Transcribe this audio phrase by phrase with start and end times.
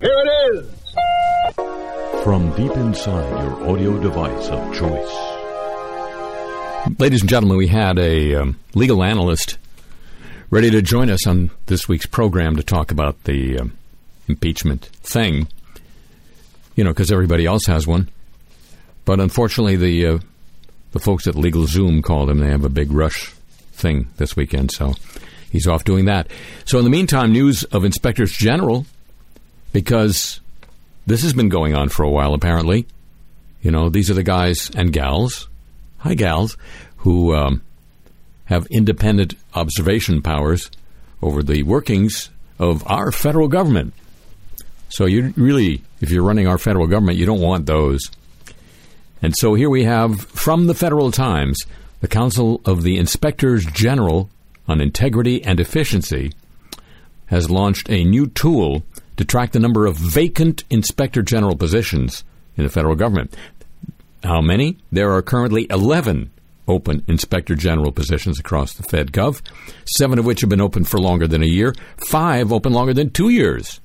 [0.00, 0.70] Here it is.
[2.22, 5.12] From deep inside your audio device of choice.
[7.00, 9.58] Ladies and gentlemen, we had a um, legal analyst
[10.50, 13.76] ready to join us on this week's program to talk about the um,
[14.28, 15.48] impeachment thing.
[16.76, 18.08] You know, because everybody else has one.
[19.04, 20.18] But unfortunately, the uh,
[20.92, 22.38] the folks at Legal Zoom called him.
[22.38, 23.32] They have a big rush
[23.72, 24.94] thing this weekend, so
[25.50, 26.30] he's off doing that.
[26.66, 28.86] So in the meantime, news of inspectors general,
[29.78, 30.40] because
[31.06, 32.34] this has been going on for a while.
[32.34, 32.84] Apparently,
[33.62, 35.48] you know, these are the guys and gals,
[35.98, 36.56] hi gals,
[36.96, 37.62] who um,
[38.46, 40.68] have independent observation powers
[41.22, 42.28] over the workings
[42.58, 43.94] of our federal government.
[44.88, 48.10] So you really, if you're running our federal government, you don't want those.
[49.22, 51.56] And so here we have from the Federal Times,
[52.00, 54.28] the Council of the Inspectors General
[54.66, 56.32] on Integrity and Efficiency
[57.26, 58.82] has launched a new tool
[59.18, 62.24] to track the number of vacant Inspector General positions
[62.56, 63.36] in the federal government.
[64.22, 64.78] How many?
[64.90, 66.30] There are currently 11
[66.68, 69.42] open Inspector General positions across the Fed Gov,
[69.84, 73.10] seven of which have been open for longer than a year, five open longer than
[73.10, 73.80] two years.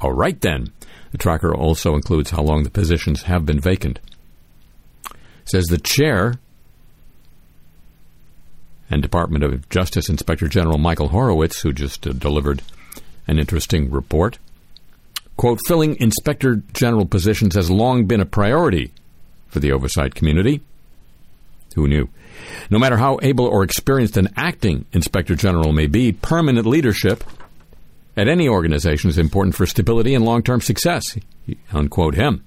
[0.00, 0.72] All right then.
[1.12, 4.00] The tracker also includes how long the positions have been vacant.
[5.44, 6.34] says the chair
[8.88, 12.62] and Department of Justice Inspector General Michael Horowitz, who just uh, delivered
[13.26, 14.38] an interesting report.
[15.40, 18.92] Quote, filling Inspector General positions has long been a priority
[19.48, 20.60] for the oversight community.
[21.76, 22.10] Who knew?
[22.68, 27.24] No matter how able or experienced an acting Inspector General may be, permanent leadership
[28.18, 31.16] at any organization is important for stability and long term success.
[31.72, 32.44] Unquote him.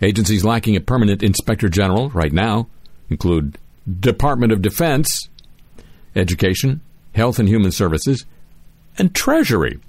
[0.00, 2.68] Agencies lacking a permanent Inspector General right now
[3.10, 3.58] include
[3.98, 5.28] Department of Defense,
[6.14, 6.80] Education,
[7.16, 8.24] Health and Human Services,
[8.98, 9.80] and Treasury.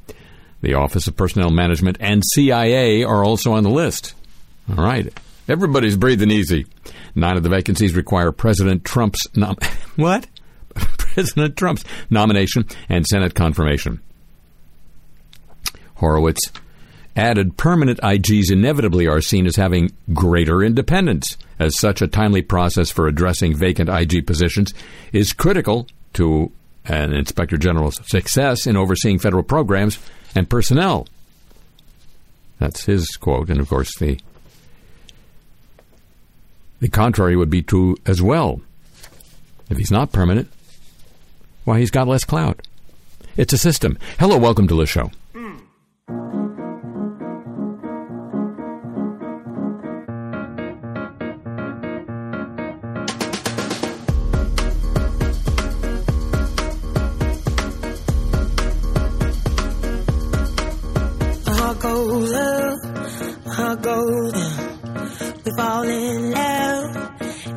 [0.63, 4.13] The Office of Personnel Management and CIA are also on the list.
[4.69, 5.13] All right.
[5.49, 6.65] Everybody's breathing easy.
[7.15, 9.57] Nine of the vacancies require President Trump's nom-
[9.97, 10.25] what?
[10.73, 13.99] President Trump's nomination and Senate confirmation.
[15.95, 16.39] Horowitz
[17.13, 21.37] added permanent IGs inevitably are seen as having greater independence.
[21.59, 24.73] As such, a timely process for addressing vacant IG positions
[25.11, 26.53] is critical to
[26.85, 29.99] an inspector general's success in overseeing federal programs
[30.35, 31.07] and personnel.
[32.59, 34.19] That's his quote, and of course the
[36.79, 38.61] the contrary would be true as well.
[39.69, 40.49] If he's not permanent,
[41.63, 42.67] why he's got less clout.
[43.37, 43.97] It's a system.
[44.19, 45.09] Hello, welcome to the show.
[63.83, 64.31] Down.
[65.43, 66.95] We fall in love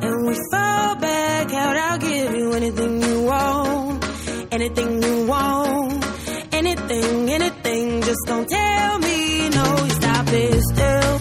[0.03, 1.77] and we fall back out.
[1.77, 4.05] I'll give you anything you want,
[4.51, 6.05] anything you want,
[6.53, 8.01] anything, anything.
[8.01, 9.85] Just don't tell me no.
[9.85, 11.17] You stop it still,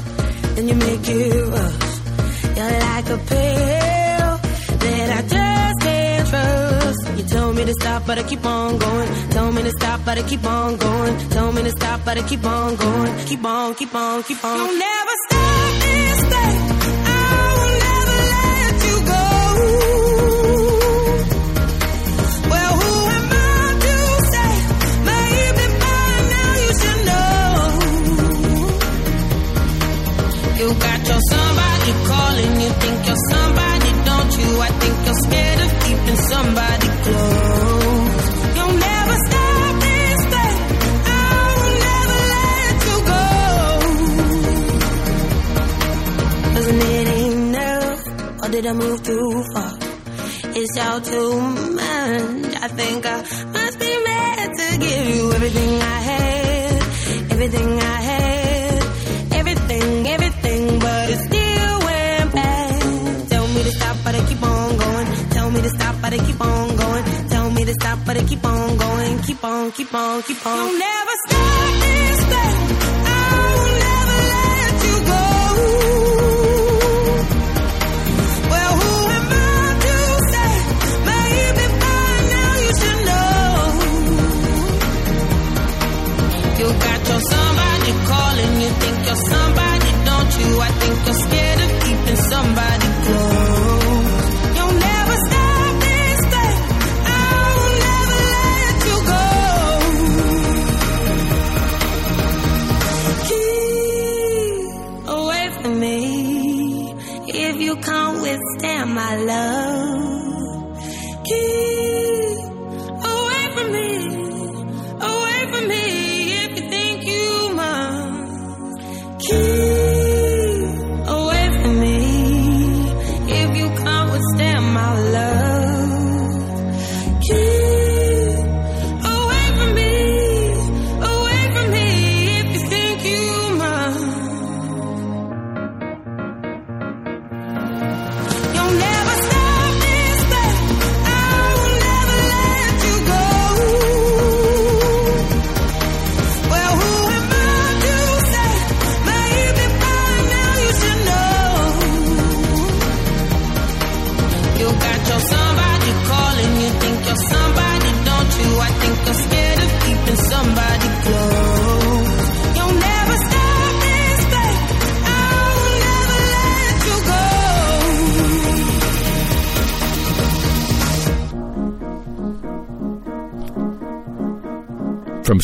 [0.55, 2.57] then you make it rush.
[2.57, 3.86] You're like a pill
[7.57, 9.31] me to stop, but I keep on going.
[9.31, 11.29] Told me to stop, but I keep on going.
[11.31, 13.27] Told me to stop, but I keep on going.
[13.27, 14.57] Keep on, keep on, keep on.
[14.57, 17.06] You'll never stop this thing.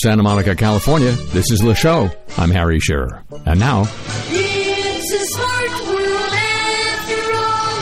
[0.02, 2.10] Santa Monica, California, this is the Show.
[2.36, 3.22] I'm Harry Shearer.
[3.46, 3.82] And now,
[4.30, 7.78] It's a smart world after all.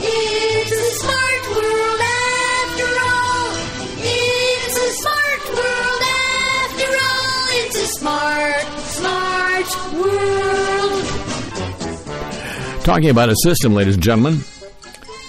[0.00, 3.54] It's a smart world after all.
[4.02, 7.46] It's a smart world after all.
[7.62, 11.04] It's a smart, smart world.
[12.82, 14.40] talking about a system, ladies and gentlemen.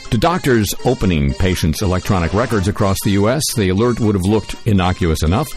[0.09, 5.21] To doctors opening patients' electronic records across the U.S., the alert would have looked innocuous
[5.21, 5.47] enough.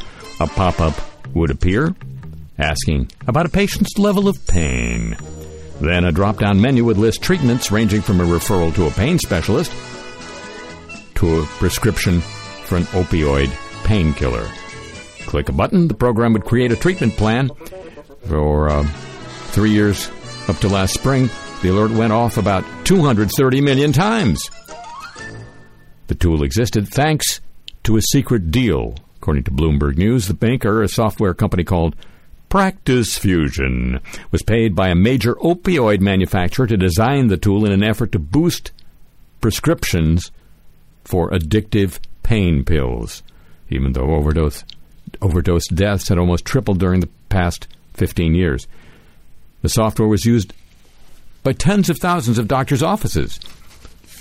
[0.41, 0.95] A pop up
[1.35, 1.95] would appear
[2.59, 5.17] asking about a patient's level of pain.
[5.81, 9.19] Then a drop down menu would list treatments ranging from a referral to a pain
[9.19, 9.73] specialist
[11.17, 13.51] to a prescription for an opioid
[13.85, 14.49] painkiller.
[15.27, 17.51] Click a button, the program would create a treatment plan.
[18.29, 18.85] For uh,
[19.51, 20.11] three years
[20.49, 21.29] up to last spring,
[21.63, 24.49] the alert went off about 230 million times.
[26.07, 27.41] The tool existed thanks
[27.85, 28.95] to a secret deal.
[29.25, 31.97] According to Bloomberg News, the banker, a software company called
[32.51, 33.99] Practice Fusion,
[34.31, 38.19] was paid by a major opioid manufacturer to design the tool in an effort to
[38.19, 38.71] boost
[39.41, 40.31] prescriptions
[41.07, 43.23] for addictive pain pills,
[43.71, 44.63] even though overdose
[45.23, 48.67] overdose deaths had almost tripled during the past 15 years.
[49.63, 50.53] The software was used
[51.43, 53.41] by tens of thousands of doctors' offices.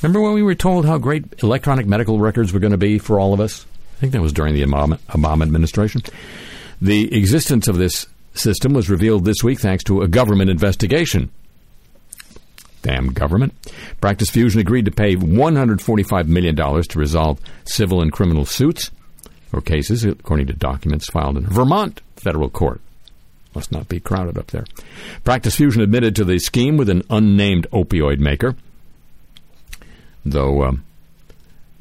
[0.01, 3.19] Remember when we were told how great electronic medical records were going to be for
[3.19, 3.65] all of us?
[3.97, 6.01] I think that was during the Obama, Obama administration.
[6.81, 11.29] The existence of this system was revealed this week thanks to a government investigation.
[12.81, 13.53] Damn government.
[14.01, 18.91] Practice Fusion agreed to pay $145 million to resolve civil and criminal suits
[19.53, 22.81] or cases, according to documents filed in Vermont federal court.
[23.55, 24.65] Must not be crowded up there.
[25.23, 28.55] Practice Fusion admitted to the scheme with an unnamed opioid maker,
[30.25, 30.83] though um,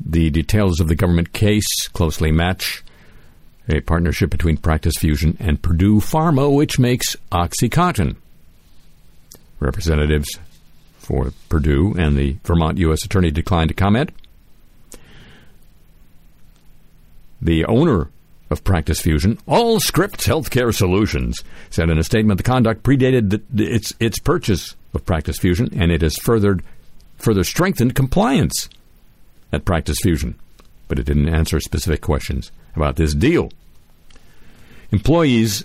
[0.05, 2.83] the details of the government case closely match
[3.69, 8.17] a partnership between Practice Fusion and Purdue Pharma, which makes OxyContin.
[9.61, 10.39] Representatives
[10.99, 13.05] for Purdue and the Vermont U.S.
[13.05, 14.11] Attorney declined to comment.
[17.41, 18.09] The owner
[18.51, 23.93] of Practice Fusion, Allscripts Healthcare Solutions, said in a statement the conduct predated the, its
[23.99, 26.63] its purchase of Practice Fusion, and it has furthered
[27.17, 28.69] further strengthened compliance
[29.53, 30.39] at Practice Fusion.
[30.89, 33.51] But it didn't answer specific questions about this deal.
[34.91, 35.65] Employees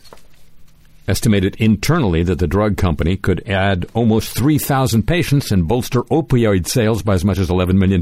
[1.08, 7.01] estimated internally that the drug company could add almost 3,000 patients and bolster opioid sales
[7.01, 8.01] by as much as $11 million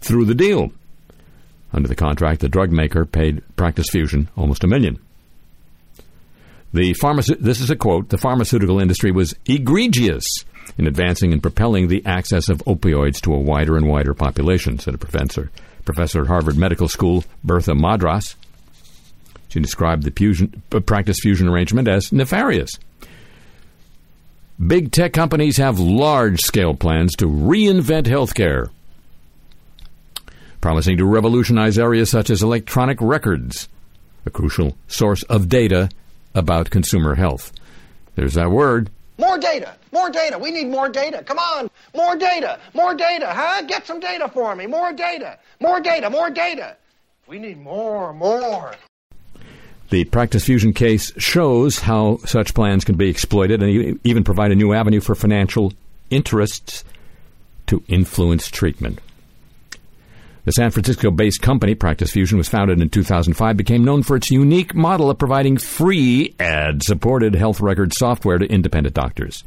[0.00, 0.72] through the deal.
[1.72, 4.98] Under the contract, the drug maker paid Practice Fusion almost a million.
[6.74, 10.24] The pharmace- this is a quote the pharmaceutical industry was egregious
[10.78, 14.94] in advancing and propelling the access of opioids to a wider and wider population, said
[14.94, 15.50] a professor,
[15.84, 18.36] professor at Harvard Medical School, Bertha Madras.
[19.48, 22.70] She described the fusion, uh, practice fusion arrangement as nefarious.
[24.64, 28.70] Big tech companies have large scale plans to reinvent healthcare,
[30.60, 33.68] promising to revolutionize areas such as electronic records,
[34.24, 35.90] a crucial source of data
[36.34, 37.52] about consumer health.
[38.14, 38.90] There's that word.
[39.22, 40.36] More data, more data.
[40.36, 41.22] We need more data.
[41.22, 43.62] Come on, more data, more data, huh?
[43.62, 44.66] Get some data for me.
[44.66, 46.76] More data, more data, more data.
[47.28, 48.74] We need more, more.
[49.90, 54.56] The Practice Fusion case shows how such plans can be exploited and even provide a
[54.56, 55.72] new avenue for financial
[56.10, 56.82] interests
[57.68, 58.98] to influence treatment.
[60.44, 64.30] The San Francisco based company, Practice Fusion, was founded in 2005, became known for its
[64.30, 69.44] unique model of providing free ad supported health record software to independent doctors.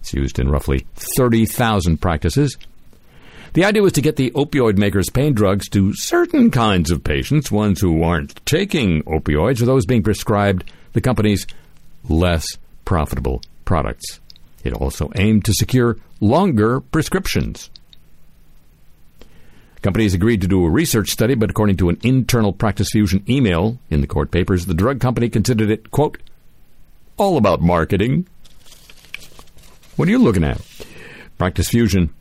[0.00, 2.58] It's used in roughly 30,000 practices.
[3.52, 7.52] The idea was to get the opioid makers pain drugs to certain kinds of patients,
[7.52, 11.46] ones who aren't taking opioids, or those being prescribed the company's
[12.08, 12.46] less
[12.84, 14.18] profitable products.
[14.64, 17.70] It also aimed to secure longer prescriptions.
[19.82, 23.78] Companies agreed to do a research study, but according to an internal Practice Fusion email
[23.88, 26.18] in the court papers, the drug company considered it, quote,
[27.16, 28.26] all about marketing.
[29.96, 30.60] What are you looking at?
[31.38, 32.12] Practice Fusion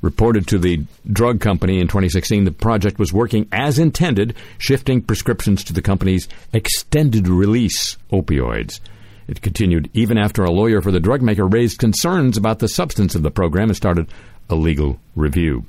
[0.00, 5.64] reported to the drug company in 2016 the project was working as intended, shifting prescriptions
[5.64, 8.80] to the company's extended release opioids.
[9.28, 13.14] It continued even after a lawyer for the drug maker raised concerns about the substance
[13.14, 14.08] of the program and started
[14.52, 15.64] a legal review.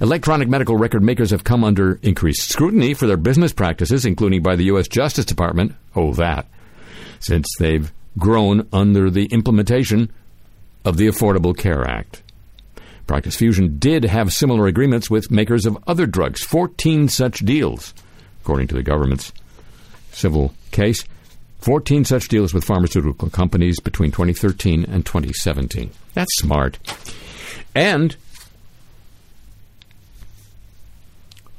[0.00, 4.56] Electronic medical record makers have come under increased scrutiny for their business practices, including by
[4.56, 4.88] the U.S.
[4.88, 5.74] Justice Department.
[5.94, 6.46] Oh, that.
[7.20, 10.10] Since they've grown under the implementation
[10.84, 12.22] of the Affordable Care Act.
[13.06, 17.94] Practice Fusion did have similar agreements with makers of other drugs, 14 such deals,
[18.42, 19.32] according to the government's
[20.12, 21.04] civil case.
[21.60, 25.90] 14 such deals with pharmaceutical companies between 2013 and 2017.
[26.14, 26.78] That's smart.
[27.74, 28.16] And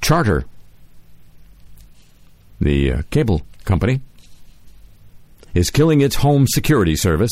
[0.09, 0.43] Charter,
[2.59, 4.01] the uh, cable company,
[5.53, 7.29] is killing its home security service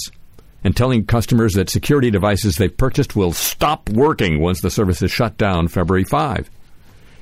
[0.64, 5.10] and telling customers that security devices they've purchased will stop working once the service is
[5.10, 6.52] shut down February 5.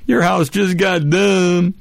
[0.04, 1.72] Your house just got done.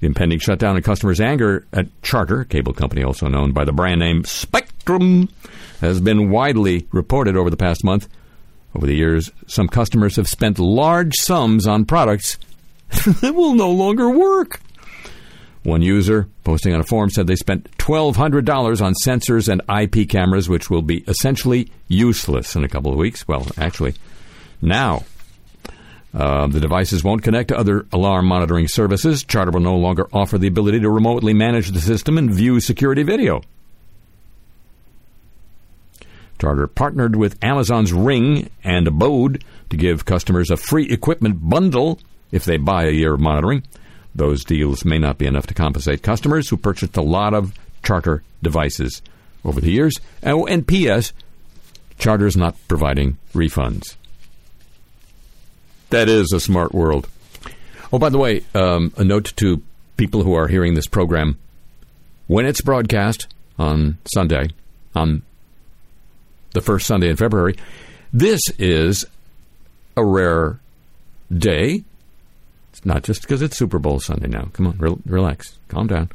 [0.00, 4.00] The impending shutdown and customers' anger at Charter, cable company also known by the brand
[4.00, 5.28] name Spectrum,
[5.82, 8.08] has been widely reported over the past month.
[8.74, 12.38] Over the years, some customers have spent large sums on products
[13.20, 14.60] that will no longer work.
[15.62, 20.48] One user posting on a forum said they spent $1,200 on sensors and IP cameras,
[20.48, 23.26] which will be essentially useless in a couple of weeks.
[23.26, 23.94] Well, actually,
[24.62, 25.04] now.
[26.14, 29.22] Uh, the devices won't connect to other alarm monitoring services.
[29.22, 33.02] Charter will no longer offer the ability to remotely manage the system and view security
[33.02, 33.42] video.
[36.38, 41.98] Charter partnered with Amazon's Ring and Abode to give customers a free equipment bundle
[42.32, 43.62] if they buy a year of monitoring.
[44.14, 48.22] Those deals may not be enough to compensate customers who purchased a lot of Charter
[48.42, 49.00] devices
[49.44, 49.94] over the years.
[50.24, 51.12] Oh, and P.S.
[51.98, 53.96] Charter is not providing refunds.
[55.90, 57.08] That is a smart world.
[57.92, 59.62] Oh, by the way, um, a note to
[59.96, 61.38] people who are hearing this program
[62.26, 63.26] when it's broadcast
[63.58, 64.50] on Sunday,
[64.94, 65.22] on
[66.52, 67.56] the first Sunday in February,
[68.12, 69.06] this is
[69.96, 70.60] a rare
[71.32, 71.84] day
[72.84, 74.48] not just because it's Super Bowl Sunday now.
[74.52, 75.58] Come on, re- relax.
[75.68, 76.10] Calm down.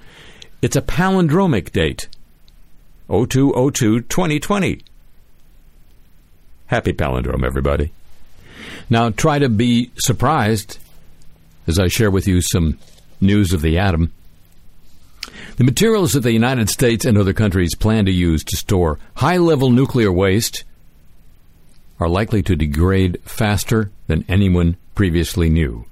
[0.61, 2.07] It's a palindromic date
[3.09, 4.81] 0202 2020.
[6.67, 7.91] Happy palindrome, everybody.
[8.89, 10.79] Now, try to be surprised
[11.67, 12.79] as I share with you some
[13.19, 14.13] news of the atom.
[15.57, 19.37] The materials that the United States and other countries plan to use to store high
[19.37, 20.63] level nuclear waste
[21.99, 25.85] are likely to degrade faster than anyone previously knew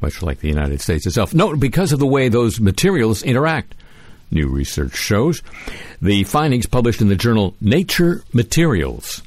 [0.00, 1.34] much like the United States itself.
[1.34, 3.74] No, because of the way those materials interact.
[4.30, 5.42] New research shows
[6.02, 9.22] the findings published in the journal Nature Materials.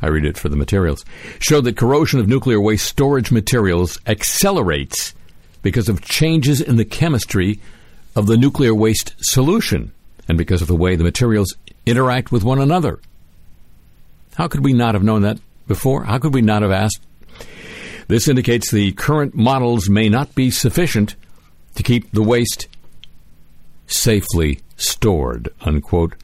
[0.00, 1.04] I read it for the materials.
[1.38, 5.14] Show that corrosion of nuclear waste storage materials accelerates
[5.62, 7.60] because of changes in the chemistry
[8.14, 9.92] of the nuclear waste solution
[10.28, 11.54] and because of the way the materials
[11.86, 13.00] interact with one another.
[14.34, 16.04] How could we not have known that before?
[16.04, 17.00] How could we not have asked
[18.08, 21.14] this indicates the current models may not be sufficient
[21.74, 22.68] to keep the waste
[23.86, 26.14] safely stored, unquote.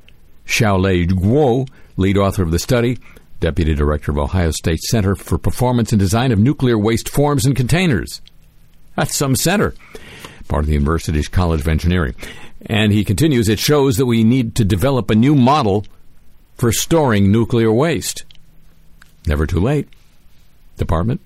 [0.47, 2.99] Xiaolei Guo, lead author of the study,
[3.41, 7.55] deputy director of Ohio State Center for Performance and Design of Nuclear Waste Forms and
[7.55, 8.23] Containers.
[8.97, 9.75] That's some center,
[10.49, 12.15] part of the university's College of Engineering.
[12.67, 15.87] And he continues, it shows that we need to develop a new model
[16.57, 18.25] for storing nuclear waste.
[19.27, 19.89] Never too late.
[20.77, 21.21] Department,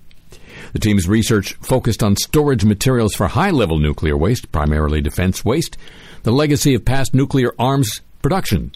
[0.73, 5.77] the team's research focused on storage materials for high level nuclear waste, primarily defense waste,
[6.23, 8.71] the legacy of past nuclear arms production.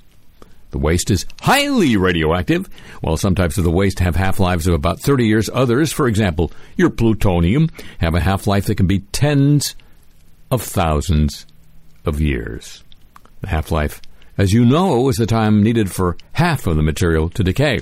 [0.72, 2.70] The waste is highly radioactive.
[3.02, 6.08] While some types of the waste have half lives of about 30 years, others, for
[6.08, 9.76] example, your plutonium, have a half life that can be tens
[10.52, 11.46] of thousands
[12.06, 12.84] of years.
[13.42, 14.02] The half life,
[14.38, 17.82] as you know, is the time needed for half of the material to decay.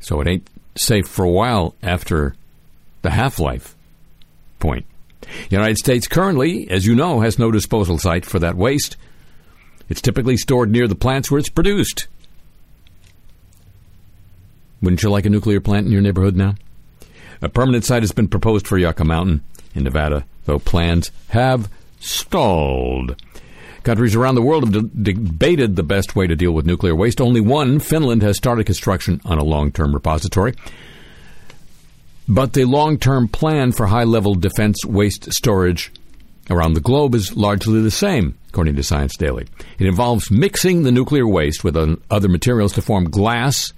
[0.00, 0.48] So it ain't
[0.78, 2.34] safe for a while after
[3.02, 3.74] the half life
[4.58, 4.86] point.
[5.20, 8.96] The United States currently, as you know, has no disposal site for that waste.
[9.88, 12.06] It's typically stored near the plants where it's produced.
[14.82, 16.54] Wouldn't you like a nuclear plant in your neighborhood now?
[17.42, 19.42] A permanent site has been proposed for Yucca Mountain
[19.74, 23.20] in Nevada, though plans have stalled.
[23.86, 27.20] Countries around the world have de- debated the best way to deal with nuclear waste.
[27.20, 30.54] Only one, Finland, has started construction on a long term repository.
[32.26, 35.92] But the long term plan for high level defense waste storage
[36.50, 39.46] around the globe is largely the same, according to Science Daily.
[39.78, 41.76] It involves mixing the nuclear waste with
[42.10, 43.72] other materials to form glass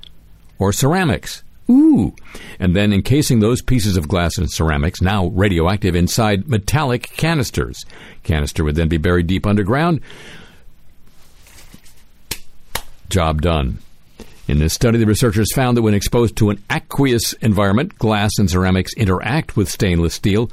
[0.58, 1.42] or ceramics.
[1.70, 2.14] Ooh.
[2.58, 7.84] And then encasing those pieces of glass and ceramics, now radioactive, inside metallic canisters.
[8.22, 10.00] Canister would then be buried deep underground.
[13.10, 13.78] Job done.
[14.46, 18.50] In this study, the researchers found that when exposed to an aqueous environment, glass and
[18.50, 20.50] ceramics interact with stainless steel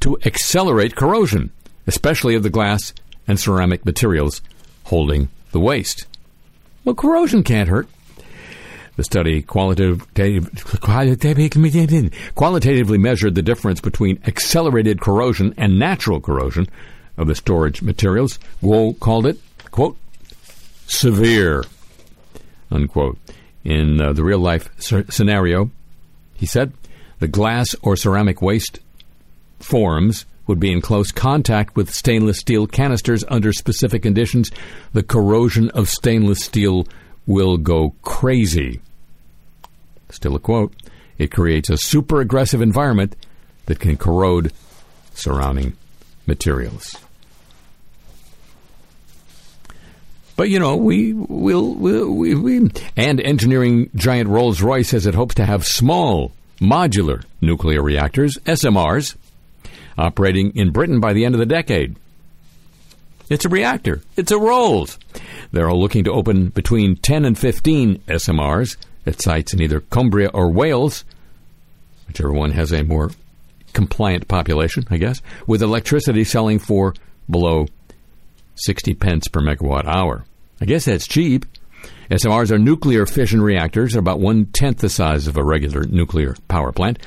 [0.00, 1.52] to accelerate corrosion,
[1.86, 2.92] especially of the glass
[3.28, 4.42] and ceramic materials
[4.84, 6.06] holding the waste.
[6.84, 7.88] Well, corrosion can't hurt.
[8.96, 10.06] The study qualitative,
[12.34, 16.66] qualitatively measured the difference between accelerated corrosion and natural corrosion
[17.16, 18.38] of the storage materials.
[18.62, 19.38] Guo called it,
[19.70, 19.96] quote,
[20.86, 21.64] severe,
[22.70, 23.18] unquote.
[23.62, 25.70] In uh, the real life scenario,
[26.34, 26.72] he said,
[27.18, 28.80] the glass or ceramic waste
[29.58, 34.50] forms would be in close contact with stainless steel canisters under specific conditions.
[34.94, 36.86] The corrosion of stainless steel
[37.26, 38.80] will go crazy.
[40.10, 40.74] Still a quote.
[41.18, 43.14] It creates a super aggressive environment
[43.66, 44.52] that can corrode
[45.14, 45.76] surrounding
[46.26, 46.96] materials.
[50.36, 55.34] But you know, we will we, we, and engineering giant Rolls Royce says it hopes
[55.34, 59.16] to have small modular nuclear reactors (SMRs)
[59.98, 61.96] operating in Britain by the end of the decade.
[63.30, 64.02] It's a reactor.
[64.16, 64.98] It's a Rolls.
[65.52, 68.76] They're all looking to open between 10 and 15 SMRs
[69.06, 71.04] at sites in either Cumbria or Wales,
[72.08, 73.12] whichever one has a more
[73.72, 76.92] compliant population, I guess, with electricity selling for
[77.30, 77.66] below
[78.56, 80.24] 60 pence per megawatt hour.
[80.60, 81.46] I guess that's cheap.
[82.10, 86.72] SMRs are nuclear fission reactors, about one tenth the size of a regular nuclear power
[86.72, 86.98] plant.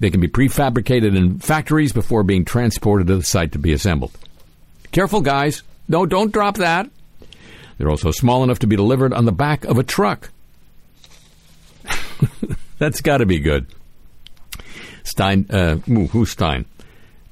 [0.00, 4.12] They can be prefabricated in factories before being transported to the site to be assembled.
[4.96, 5.62] Careful, guys.
[5.88, 6.88] No, don't drop that.
[7.76, 10.30] They're also small enough to be delivered on the back of a truck.
[12.78, 13.66] That's got to be good.
[15.04, 16.64] Stein, uh, who's Stein?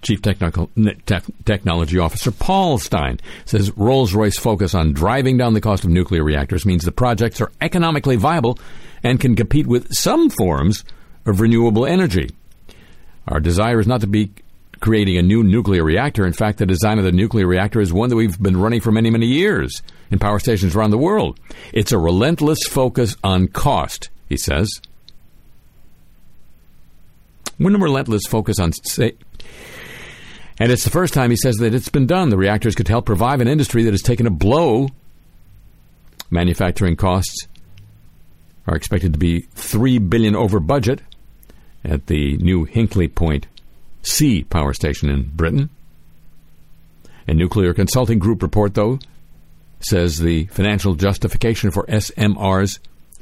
[0.03, 5.63] Chief Technical, te- Technology Officer Paul Stein says Rolls Royce focus on driving down the
[5.63, 8.59] cost of nuclear reactors means the projects are economically viable
[9.03, 10.85] and can compete with some forms
[11.25, 12.29] of renewable energy.
[13.27, 14.33] Our desire is not to be
[14.85, 16.27] creating a new nuclear reactor.
[16.27, 18.93] In fact, the design of the nuclear reactor is one that we've been running for
[18.93, 21.41] many, many years in power stations around the world.
[21.73, 24.69] It's a relentless focus on cost, he says.
[27.57, 29.09] When a relentless focus on sa-
[30.61, 32.29] and it's the first time he says that it's been done.
[32.29, 34.89] The reactors could help revive an industry that has taken a blow.
[36.31, 37.49] Manufacturing costs
[38.67, 41.01] are expected to be three billion over budget
[41.83, 43.47] at the new Hinkley Point
[44.05, 45.71] C power station in Britain.
[47.27, 48.99] A nuclear consulting group report, though,
[49.81, 52.79] says the financial justification for SMRs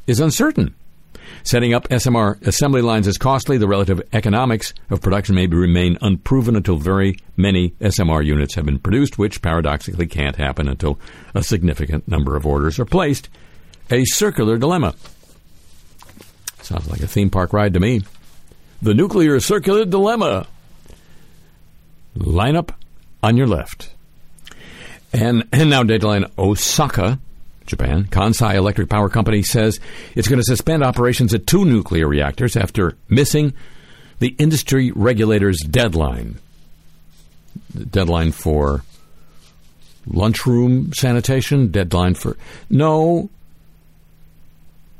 [0.06, 0.74] is uncertain.
[1.44, 3.58] Setting up SMR assembly lines is costly.
[3.58, 8.78] The relative economics of production may remain unproven until very many SMR units have been
[8.78, 10.98] produced, which paradoxically can't happen until
[11.34, 13.28] a significant number of orders are placed.
[13.90, 14.94] A circular dilemma.
[16.60, 18.02] Sounds like a theme park ride to me.
[18.80, 20.46] The nuclear circular dilemma.
[22.14, 22.72] Line up
[23.22, 23.94] on your left.
[25.12, 27.18] And, and now deadline Osaka
[27.66, 29.80] Japan, Kansai Electric Power Company says
[30.14, 33.54] it's going to suspend operations at two nuclear reactors after missing
[34.18, 36.38] the industry regulator's deadline.
[37.74, 38.84] The deadline for
[40.06, 42.36] lunchroom sanitation, deadline for.
[42.68, 43.30] No,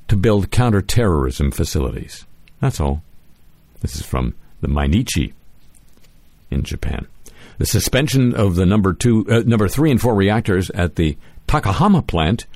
[0.08, 2.24] to build counterterrorism facilities.
[2.60, 3.02] That's all.
[3.80, 5.32] This is from the Mainichi
[6.52, 7.06] in Japan.
[7.58, 11.16] The suspension of the number two, uh, number three and four reactors at the
[11.48, 12.46] Takahama plant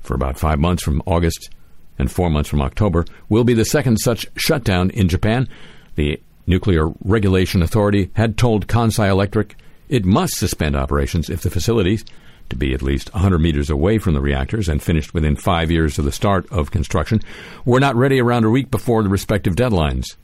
[0.00, 1.50] for about five months from August
[1.98, 5.48] and four months from October will be the second such shutdown in Japan.
[5.96, 9.56] The Nuclear Regulation Authority had told Kansai Electric
[9.88, 12.04] it must suspend operations if the facilities,
[12.50, 15.98] to be at least 100 meters away from the reactors and finished within five years
[15.98, 17.20] of the start of construction,
[17.64, 20.16] were not ready around a week before the respective deadlines,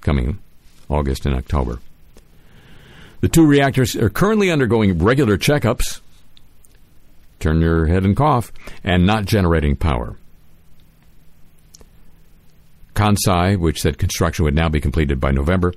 [0.00, 0.38] coming
[0.88, 1.80] August and October.
[3.20, 6.00] The two reactors are currently undergoing regular checkups
[7.40, 8.52] turn your head and cough,
[8.84, 10.16] and not generating power.
[12.94, 15.72] Kansai, which said construction would now be completed by November,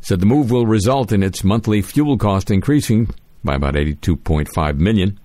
[0.00, 3.10] said the move will result in its monthly fuel cost increasing
[3.44, 5.18] by about 82.5 million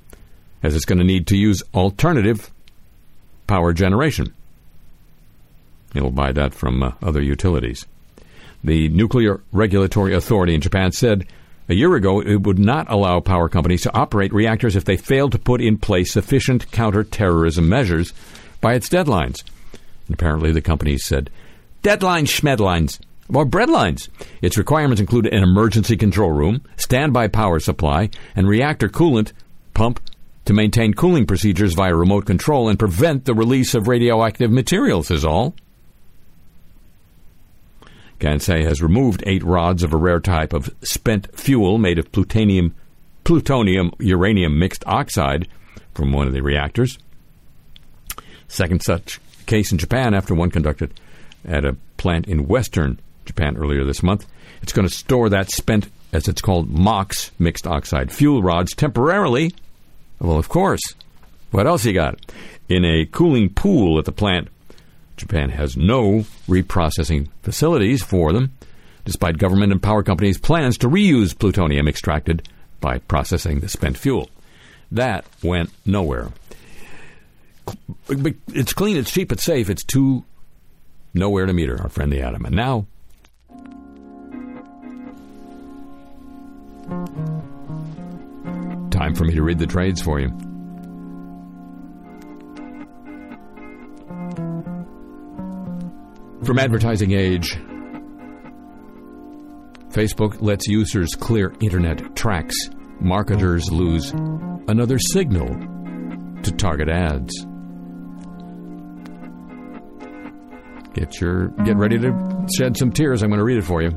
[0.62, 2.52] as it's going to need to use alternative
[3.48, 4.34] power generation.
[5.94, 7.86] It'll buy that from uh, other utilities.
[8.66, 11.28] The Nuclear Regulatory Authority in Japan said
[11.70, 15.34] a year ago it would not allow power companies to operate reactors if they failed
[15.34, 18.12] to put in place sufficient counterterrorism measures
[18.62, 19.44] by its deadlines.
[20.08, 21.30] And apparently the company said,
[21.84, 23.00] deadlines, schmedlines,
[23.32, 24.10] or breadlines.
[24.42, 29.32] Its requirements include an emergency control room, standby power supply, and reactor coolant
[29.76, 30.00] pump
[30.46, 35.24] to maintain cooling procedures via remote control and prevent the release of radioactive materials, is
[35.24, 35.54] all.
[38.20, 42.74] Kansai has removed eight rods of a rare type of spent fuel made of plutonium,
[43.24, 45.48] plutonium uranium mixed oxide
[45.94, 46.98] from one of the reactors.
[48.48, 50.94] Second such case in Japan after one conducted
[51.46, 54.26] at a plant in western Japan earlier this month.
[54.62, 59.54] It's going to store that spent, as it's called, MOX, mixed oxide fuel rods, temporarily.
[60.20, 60.82] Well, of course.
[61.52, 62.20] What else you got?
[62.70, 64.48] In a cooling pool at the plant
[65.18, 68.52] Japan has no reprocessing facilities for them,
[69.06, 72.48] despite government and power companies' plans to reuse plutonium extracted
[72.82, 74.30] by processing the spent fuel.
[74.92, 76.30] That went nowhere.
[78.08, 80.24] It's clean, it's cheap, it's safe, it's too
[81.14, 82.46] nowhere to meter, our friend the atom.
[82.46, 82.86] And now,
[88.92, 90.55] time for me to read the trades for you.
[96.46, 97.58] From Advertising Age
[99.90, 102.54] Facebook lets users clear internet tracks.
[103.00, 104.12] Marketers lose
[104.68, 105.48] another signal
[106.44, 107.34] to target ads.
[110.94, 113.24] Get your get ready to shed some tears.
[113.24, 113.90] I'm going to read it for you.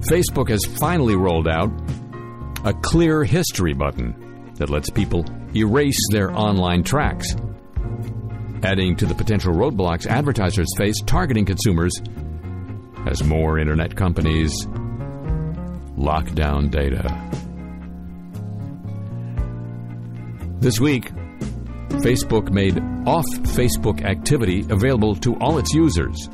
[0.00, 1.70] Facebook has finally rolled out
[2.66, 7.34] a clear history button that lets people erase their online tracks
[8.64, 11.92] adding to the potential roadblocks advertisers face targeting consumers
[13.06, 14.66] as more internet companies
[15.96, 17.08] lock down data.
[20.60, 21.10] This week,
[21.90, 26.28] Facebook made off Facebook activity available to all its users.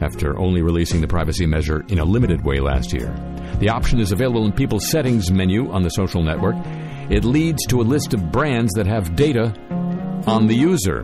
[0.00, 3.14] After only releasing the privacy measure in a limited way last year,
[3.60, 6.56] the option is available in people's settings menu on the social network.
[7.10, 9.54] It leads to a list of brands that have data
[10.26, 11.02] on the user.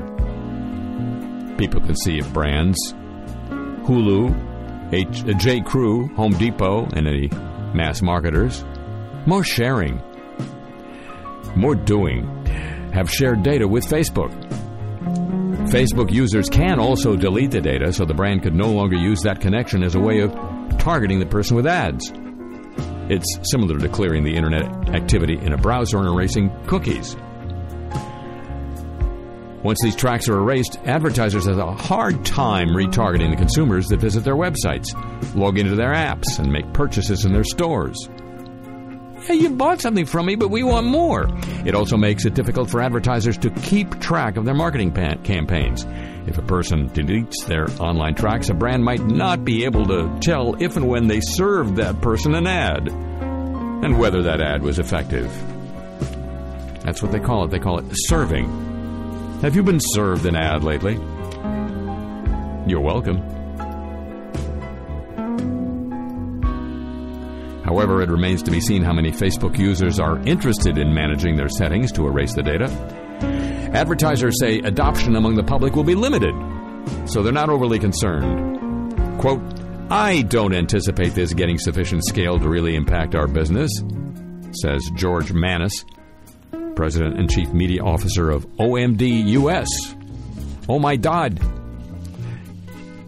[1.59, 2.79] People can see if brands,
[3.85, 5.61] Hulu, H- uh, J.
[5.61, 7.29] Crew, Home Depot, and any
[7.75, 8.65] mass marketers,
[9.27, 10.01] more sharing,
[11.55, 12.25] more doing,
[12.93, 14.33] have shared data with Facebook.
[15.71, 19.41] Facebook users can also delete the data so the brand could no longer use that
[19.41, 20.33] connection as a way of
[20.79, 22.13] targeting the person with ads.
[23.09, 27.17] It's similar to clearing the internet activity in a browser and erasing cookies.
[29.63, 34.25] Once these tracks are erased, advertisers have a hard time retargeting the consumers that visit
[34.25, 34.95] their websites,
[35.35, 38.09] log into their apps, and make purchases in their stores.
[39.29, 41.29] Yeah, you bought something from me, but we want more.
[41.67, 45.87] It also makes it difficult for advertisers to keep track of their marketing pan- campaigns.
[46.27, 50.55] If a person deletes their online tracks, a brand might not be able to tell
[50.63, 55.31] if and when they served that person an ad and whether that ad was effective.
[56.83, 57.51] That's what they call it.
[57.51, 58.70] They call it serving.
[59.43, 60.97] Have you been served an ad lately?
[62.67, 63.17] You're welcome.
[67.65, 71.49] However, it remains to be seen how many Facebook users are interested in managing their
[71.49, 72.67] settings to erase the data.
[73.73, 76.35] Advertisers say adoption among the public will be limited,
[77.07, 79.19] so they're not overly concerned.
[79.19, 79.41] Quote,
[79.91, 83.71] I don't anticipate this getting sufficient scale to really impact our business,
[84.61, 85.87] says George Manas,
[86.81, 89.69] President and Chief Media Officer of OMD US.
[90.67, 91.39] Oh my God.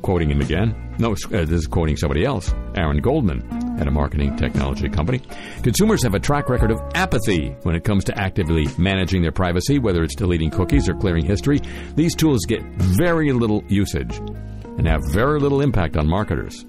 [0.03, 0.95] Quoting him again.
[0.99, 3.41] No, uh, this is quoting somebody else, Aaron Goldman,
[3.81, 5.23] at a marketing technology company.
[5.63, 9.79] Consumers have a track record of apathy when it comes to actively managing their privacy,
[9.79, 11.59] whether it's deleting cookies or clearing history.
[11.95, 16.67] These tools get very little usage and have very little impact on marketers.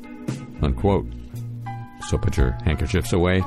[0.61, 1.05] Unquote.
[2.07, 3.43] So put your handkerchiefs away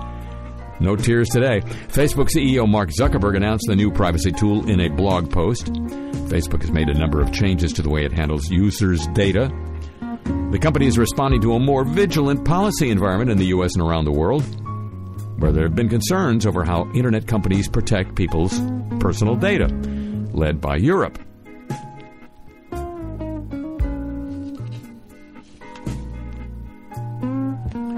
[0.81, 1.61] no tears today.
[1.89, 5.67] Facebook CEO Mark Zuckerberg announced the new privacy tool in a blog post.
[6.29, 9.51] Facebook has made a number of changes to the way it handles users' data.
[10.51, 13.75] The company is responding to a more vigilant policy environment in the U.S.
[13.75, 14.43] and around the world.
[15.39, 18.61] where there have been concerns over how internet companies protect people's
[19.01, 19.67] personal data,
[20.33, 21.19] led by Europe.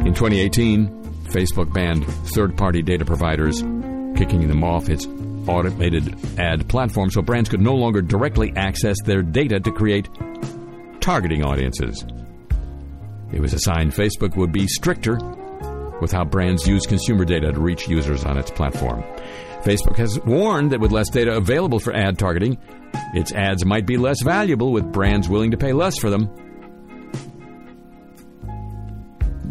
[0.04, 0.97] In 2018,
[1.28, 3.62] Facebook banned third party data providers,
[4.16, 5.06] kicking them off its
[5.46, 10.08] automated ad platform so brands could no longer directly access their data to create
[11.00, 12.04] targeting audiences.
[13.32, 15.18] It was a sign Facebook would be stricter
[16.00, 19.02] with how brands use consumer data to reach users on its platform.
[19.62, 22.56] Facebook has warned that with less data available for ad targeting,
[23.14, 26.30] its ads might be less valuable with brands willing to pay less for them.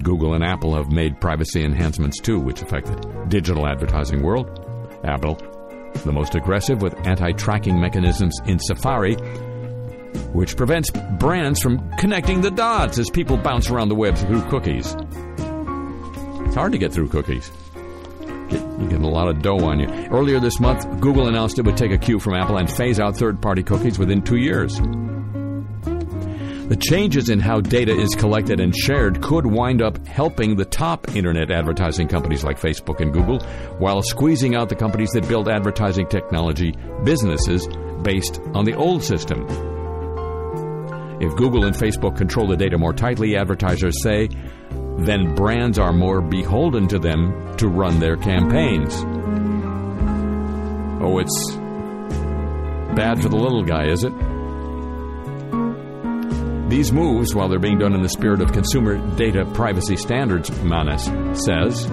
[0.08, 4.48] Google and Apple have made privacy enhancements too, which affect the digital advertising world.
[5.04, 5.36] Apple,
[6.06, 9.16] the most aggressive with anti tracking mechanisms in Safari,
[10.32, 14.96] which prevents brands from connecting the dots as people bounce around the web through cookies.
[16.46, 17.52] It's hard to get through cookies.
[18.48, 19.90] Get, you get a lot of dough on you.
[20.10, 23.18] Earlier this month, Google announced it would take a cue from Apple and phase out
[23.18, 24.80] third party cookies within two years.
[26.68, 31.16] The changes in how data is collected and shared could wind up helping the top
[31.16, 33.40] internet advertising companies like Facebook and Google,
[33.80, 36.76] while squeezing out the companies that build advertising technology
[37.06, 37.70] businesses
[38.02, 39.48] based on the old system.
[41.22, 44.28] If Google and Facebook control the data more tightly, advertisers say,
[44.98, 48.94] then brands are more beholden to them to run their campaigns.
[51.02, 51.56] Oh, it's
[52.94, 54.12] bad for the little guy, is it?
[56.70, 61.06] These moves, while they're being done in the spirit of consumer data privacy standards, Manas
[61.46, 61.88] says,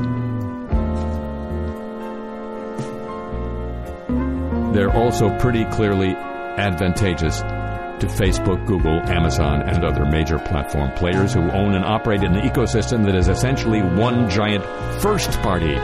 [4.74, 11.42] they're also pretty clearly advantageous to Facebook, Google, Amazon, and other major platform players who
[11.52, 14.64] own and operate an ecosystem that is essentially one giant
[15.00, 15.74] first party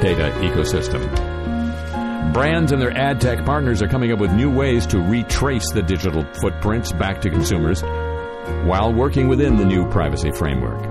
[0.00, 1.02] data ecosystem.
[2.32, 5.82] Brands and their ad tech partners are coming up with new ways to retrace the
[5.82, 7.82] digital footprints back to consumers
[8.66, 10.82] while working within the new privacy framework.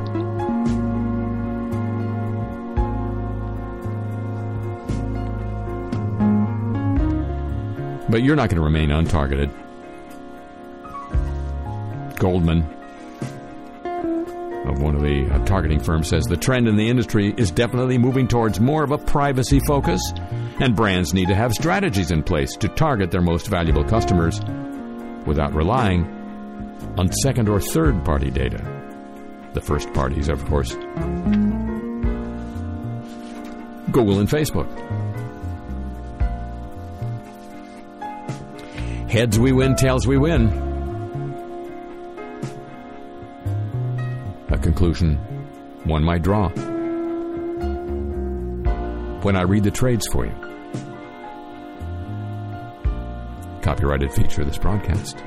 [8.09, 9.51] But you're not going to remain untargeted.
[12.17, 12.61] Goldman,
[14.67, 17.97] of one of the uh, targeting firms, says the trend in the industry is definitely
[17.97, 20.01] moving towards more of a privacy focus,
[20.61, 24.39] and brands need to have strategies in place to target their most valuable customers
[25.25, 26.24] without relying
[26.97, 28.63] on second or third party data.
[29.53, 30.73] The first parties, of course,
[33.91, 34.69] Google and Facebook.
[39.09, 40.47] Heads we win, tails we win.
[44.49, 45.15] A conclusion
[45.85, 46.49] one might draw
[49.21, 50.33] when I read the trades for you.
[53.61, 55.23] Copyrighted feature of this broadcast.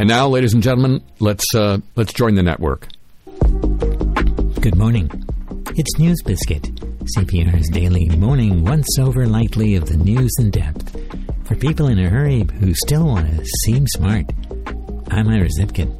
[0.00, 2.88] And now, ladies and gentlemen, let's uh, let's join the network.
[4.62, 5.10] Good morning.
[5.76, 6.74] It's News Biscuit,
[7.18, 10.96] CPR's daily morning once over lightly of the news in depth.
[11.44, 14.24] For people in a hurry who still want to seem smart,
[15.10, 15.92] I'm Ira Zipkin.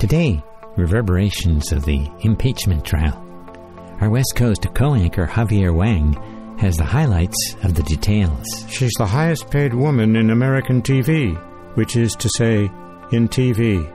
[0.00, 0.42] Today,
[0.76, 3.16] reverberations of the impeachment trial.
[4.00, 6.14] Our West Coast co-anchor Javier Wang
[6.58, 8.44] has the highlights of the details.
[8.68, 11.40] She's the highest paid woman in American TV,
[11.76, 12.70] which is to say,
[13.12, 13.90] in TV.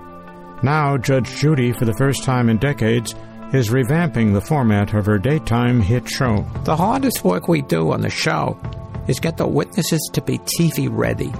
[0.64, 3.14] Now, Judge Judy, for the first time in decades,
[3.54, 6.46] is revamping the format of her daytime hit show.
[6.64, 8.58] The hardest work we do on the show
[9.08, 11.34] is get the witnesses to be TV ready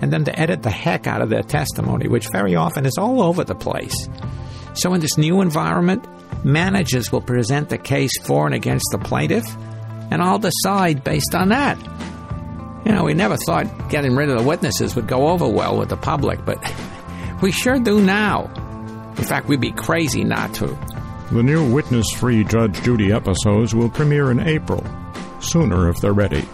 [0.00, 3.22] and then to edit the heck out of their testimony, which very often is all
[3.22, 4.08] over the place.
[4.74, 6.04] So, in this new environment,
[6.44, 9.44] managers will present the case for and against the plaintiff,
[10.10, 11.78] and I'll decide based on that.
[12.84, 15.88] You know, we never thought getting rid of the witnesses would go over well with
[15.88, 16.58] the public, but
[17.42, 18.46] we sure do now.
[19.16, 20.66] In fact, we'd be crazy not to.
[21.30, 24.84] The new witness free Judge Judy episodes will premiere in April,
[25.40, 26.44] sooner if they're ready.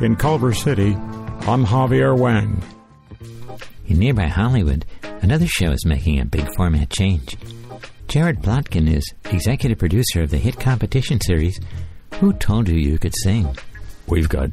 [0.00, 0.94] In Culver City,
[1.42, 2.62] I'm Javier Wang.
[3.86, 7.36] In nearby Hollywood, another show is making a big format change.
[8.08, 11.60] Jared Plotkin is executive producer of the hit competition series
[12.20, 13.54] Who Told You You Could Sing?
[14.06, 14.50] We've got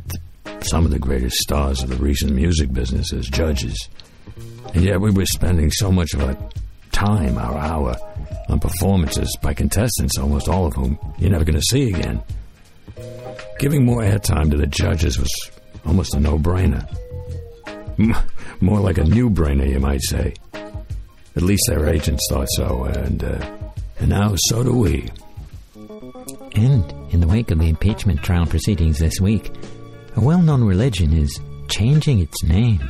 [0.69, 3.89] some of the greatest stars of the recent music business as judges.
[4.73, 6.37] And yet we were spending so much of our
[6.91, 7.95] time, our hour,
[8.49, 12.21] on performances by contestants, almost all of whom you're never going to see again.
[13.59, 15.31] Giving more airtime to the judges was
[15.85, 16.85] almost a no brainer.
[18.59, 20.33] More like a new brainer, you might say.
[20.53, 23.57] At least their agents thought so, and uh,
[23.99, 25.09] and now so do we.
[26.55, 29.51] And in the wake of the impeachment trial proceedings this week,
[30.17, 32.81] a well known religion is changing its name.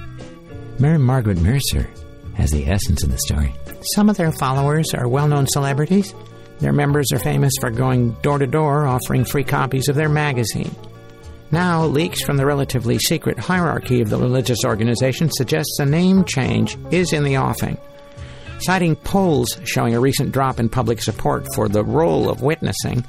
[0.80, 1.90] Mary Margaret Mercer
[2.36, 3.54] has the essence of the story.
[3.96, 6.16] Some of their followers are well known celebrities.
[6.60, 10.74] Their members are famous for going door to door offering free copies of their magazine.
[11.52, 16.78] Now, leaks from the relatively secret hierarchy of the religious organization suggests a name change
[16.92, 17.78] is in the offing.
[18.60, 23.06] Citing polls showing a recent drop in public support for the role of witnessing,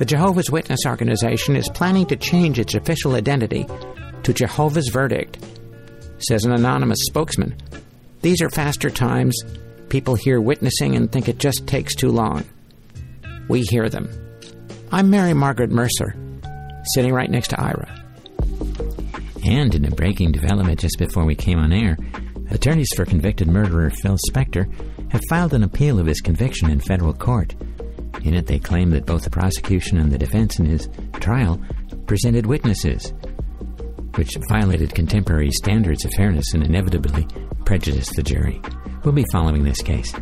[0.00, 3.66] the Jehovah's Witness organization is planning to change its official identity
[4.22, 5.38] to Jehovah's Verdict,
[6.26, 7.54] says an anonymous spokesman.
[8.22, 9.38] These are faster times.
[9.90, 12.46] People hear witnessing and think it just takes too long.
[13.50, 14.08] We hear them.
[14.90, 16.16] I'm Mary Margaret Mercer,
[16.94, 18.02] sitting right next to Ira.
[19.44, 21.98] And in a breaking development just before we came on air,
[22.50, 24.72] attorneys for convicted murderer Phil Spector
[25.12, 27.54] have filed an appeal of his conviction in federal court.
[28.22, 31.60] In it, they claim that both the prosecution and the defense in his trial
[32.06, 33.12] presented witnesses,
[34.14, 37.26] which violated contemporary standards of fairness and inevitably
[37.64, 38.60] prejudiced the jury.
[39.04, 40.12] We'll be following this case.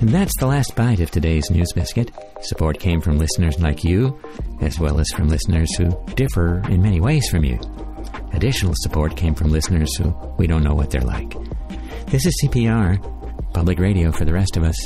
[0.00, 2.10] And that's the last bite of today's News Biscuit.
[2.42, 4.18] Support came from listeners like you,
[4.62, 7.58] as well as from listeners who differ in many ways from you.
[8.32, 11.34] Additional support came from listeners who we don't know what they're like.
[12.06, 14.76] This is CPR, public radio for the rest of us.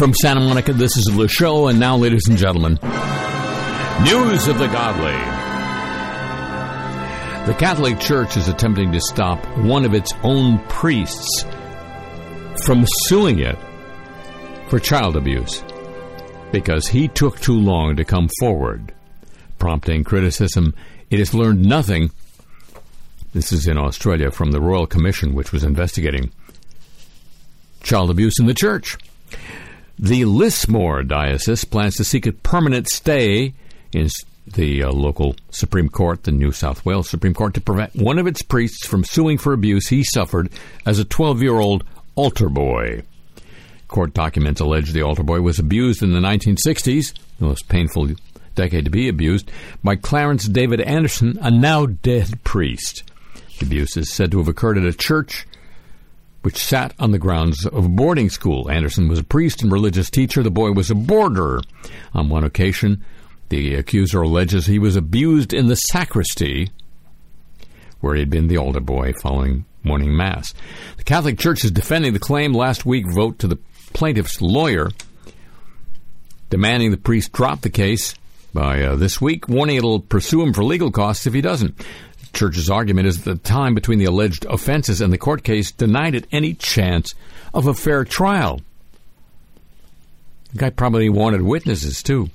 [0.00, 2.78] From Santa Monica, this is Le Show, and now, ladies and gentlemen,
[4.02, 5.12] news of the godly.
[7.44, 11.44] The Catholic Church is attempting to stop one of its own priests
[12.64, 13.58] from suing it
[14.70, 15.62] for child abuse
[16.50, 18.94] because he took too long to come forward,
[19.58, 20.74] prompting criticism.
[21.10, 22.10] It has learned nothing.
[23.34, 26.32] This is in Australia from the Royal Commission, which was investigating
[27.82, 28.96] child abuse in the church.
[30.02, 33.52] The Lismore Diocese plans to seek a permanent stay
[33.92, 34.08] in
[34.46, 38.26] the uh, local Supreme Court, the New South Wales Supreme Court, to prevent one of
[38.26, 40.48] its priests from suing for abuse he suffered
[40.86, 41.84] as a 12 year old
[42.14, 43.02] altar boy.
[43.88, 48.08] Court documents allege the altar boy was abused in the 1960s, the most painful
[48.54, 49.50] decade to be abused,
[49.84, 53.02] by Clarence David Anderson, a now dead priest.
[53.58, 55.46] The abuse is said to have occurred at a church
[56.42, 58.70] which sat on the grounds of a boarding school.
[58.70, 60.42] Anderson was a priest and religious teacher.
[60.42, 61.60] The boy was a boarder.
[62.14, 63.04] On one occasion,
[63.50, 66.70] the accuser alleges he was abused in the sacristy
[68.00, 70.54] where he had been the older boy following morning mass.
[70.96, 72.52] The Catholic Church is defending the claim.
[72.52, 73.58] Last week, vote to the
[73.92, 74.88] plaintiff's lawyer
[76.48, 78.14] demanding the priest drop the case
[78.52, 81.80] by uh, this week, warning it'll pursue him for legal costs if he doesn't.
[82.32, 86.14] Church's argument is that the time between the alleged offenses and the court case denied
[86.14, 87.14] it any chance
[87.52, 88.60] of a fair trial.
[90.52, 92.30] The guy probably wanted witnesses, too.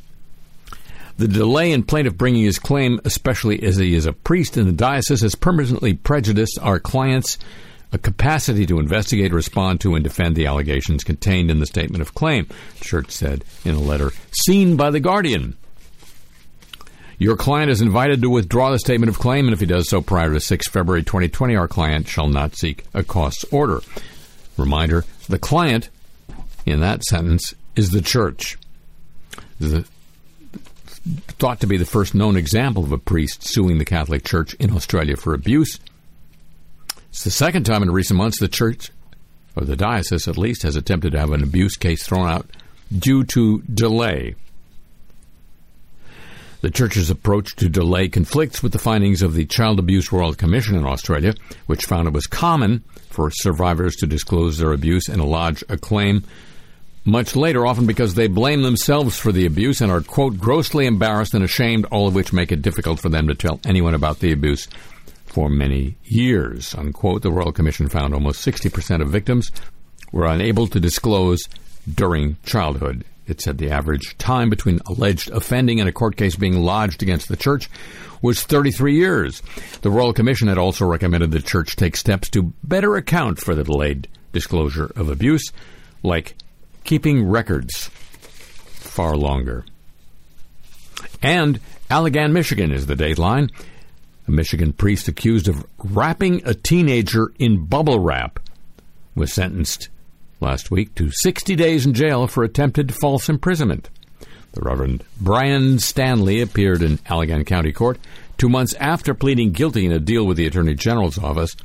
[1.18, 4.74] The delay in plaintiff bringing his claim, especially as he is a priest in the
[4.74, 7.38] diocese, has permanently prejudiced our clients'
[8.02, 12.48] capacity to investigate, respond to, and defend the allegations contained in the statement of claim,
[12.82, 14.12] Church said in a letter
[14.46, 15.56] seen by The Guardian.
[17.18, 20.02] Your client is invited to withdraw the statement of claim, and if he does so
[20.02, 23.82] prior to 6 February 2020, our client shall not seek a costs order.
[24.58, 25.90] Reminder the client
[26.66, 28.58] in that sentence is the church.
[29.60, 29.86] The,
[31.40, 34.72] thought to be the first known example of a priest suing the Catholic Church in
[34.72, 35.80] Australia for abuse.
[37.10, 38.92] It's the second time in recent months the church,
[39.56, 42.50] or the diocese at least, has attempted to have an abuse case thrown out
[42.92, 44.36] due to delay.
[46.66, 50.76] The church's approach to delay conflicts with the findings of the Child Abuse Royal Commission
[50.76, 51.36] in Australia,
[51.68, 56.24] which found it was common for survivors to disclose their abuse and lodge a claim
[57.04, 61.36] much later, often because they blame themselves for the abuse and are, quote, grossly embarrassed
[61.36, 64.32] and ashamed, all of which make it difficult for them to tell anyone about the
[64.32, 64.68] abuse
[65.28, 67.22] for many years, unquote.
[67.22, 69.52] The Royal Commission found almost 60% of victims
[70.12, 71.48] were unable to disclose
[71.88, 73.06] during childhood.
[73.28, 77.28] It said the average time between alleged offending and a court case being lodged against
[77.28, 77.70] the church
[78.22, 79.42] was 33 years.
[79.82, 83.64] The Royal Commission had also recommended the church take steps to better account for the
[83.64, 85.52] delayed disclosure of abuse,
[86.04, 86.36] like
[86.84, 89.66] keeping records far longer.
[91.22, 91.60] And
[91.90, 93.52] Allegan, Michigan is the dateline.
[94.28, 98.40] A Michigan priest accused of wrapping a teenager in bubble wrap
[99.16, 99.90] was sentenced
[100.40, 103.90] last week to 60 days in jail for attempted false imprisonment.
[104.54, 108.00] The Reverend Brian Stanley appeared in Allegan County Court
[108.38, 111.56] two months after pleading guilty in a deal with the Attorney General's office.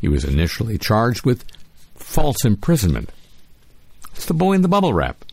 [0.00, 1.44] He was initially charged with
[1.94, 3.10] false imprisonment.
[4.14, 5.24] It's the boy in the bubble wrap.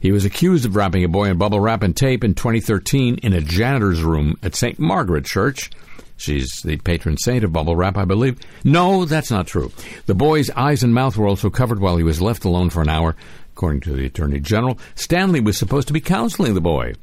[0.00, 3.32] He was accused of wrapping a boy in bubble wrap and tape in 2013 in
[3.32, 4.78] a janitor's room at St.
[4.78, 5.70] Margaret Church.
[6.18, 8.38] She's the patron saint of bubble wrap, I believe.
[8.64, 9.72] No, that's not true.
[10.06, 12.88] The boy's eyes and mouth were also covered while he was left alone for an
[12.88, 13.14] hour,
[13.54, 14.78] according to the Attorney General.
[14.96, 16.94] Stanley was supposed to be counseling the boy.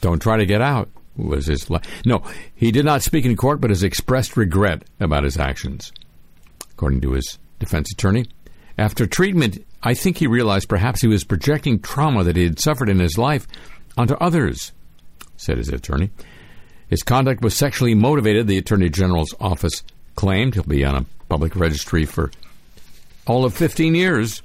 [0.00, 1.70] Don't try to get out was his.
[1.70, 2.22] Li- no,
[2.54, 5.92] he did not speak in court, but has expressed regret about his actions,
[6.72, 8.26] according to his defense attorney.
[8.76, 12.88] After treatment, I think he realized perhaps he was projecting trauma that he had suffered
[12.88, 13.46] in his life
[13.96, 14.72] onto others,
[15.36, 16.10] said his attorney.
[16.88, 19.82] His conduct was sexually motivated, the Attorney General's office
[20.14, 20.54] claimed.
[20.54, 22.30] He'll be on a public registry for
[23.26, 24.42] all of 15 years.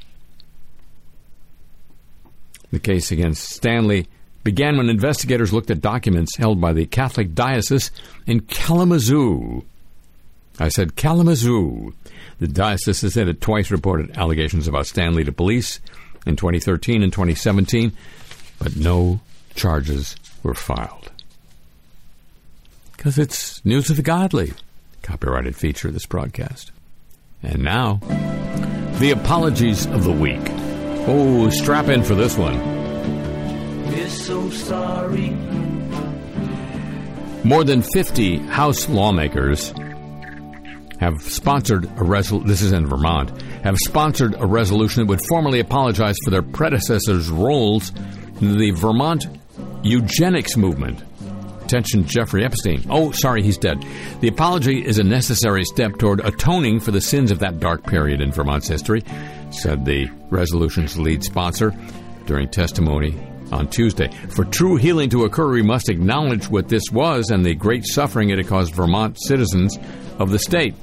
[2.72, 4.08] The case against Stanley
[4.44, 7.92] began when investigators looked at documents held by the Catholic Diocese
[8.28, 9.64] in Kalamazoo.
[10.60, 11.94] I said Kalamazoo.
[12.40, 15.80] The diocese has said it twice reported allegations about Stanley to police
[16.26, 17.94] in 2013 and 2017,
[18.60, 19.22] but no
[19.56, 21.13] charges were filed.
[23.04, 24.54] Because it's News of the Godly,
[25.02, 26.72] copyrighted feature of this broadcast.
[27.44, 27.96] And now,
[29.00, 30.40] the apologies of the week.
[31.06, 32.58] Oh, strap in for this one.
[33.88, 35.32] We're so sorry.
[37.44, 39.74] More than 50 House lawmakers
[41.02, 43.32] have sponsored a resol- this is in Vermont
[43.66, 47.92] have sponsored a resolution that would formally apologize for their predecessors' roles
[48.40, 49.26] in the Vermont
[49.84, 51.04] eugenics movement.
[51.64, 52.86] Attention, Jeffrey Epstein.
[52.90, 53.84] Oh, sorry, he's dead.
[54.20, 58.22] The apology is a necessary step toward atoning for the sins of that dark period
[58.22, 59.04] in Vermont's history,
[59.50, 61.74] said the resolution's lead sponsor
[62.26, 63.18] during testimony
[63.52, 64.10] on Tuesday.
[64.30, 68.30] For true healing to occur, we must acknowledge what this was and the great suffering
[68.30, 69.78] it had caused Vermont citizens
[70.20, 70.76] of the state,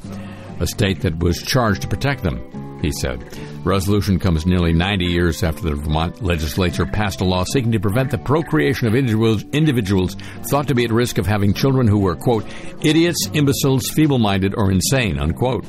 [0.60, 2.78] a state that was charged to protect them.
[2.80, 3.22] he said.
[3.64, 8.10] Resolution comes nearly 90 years after the Vermont legislature passed a law seeking to prevent
[8.10, 12.16] the procreation of individuals, individuals thought to be at risk of having children who were,
[12.16, 12.46] quote,
[12.82, 15.66] idiots, imbeciles, feeble minded, or insane, unquote.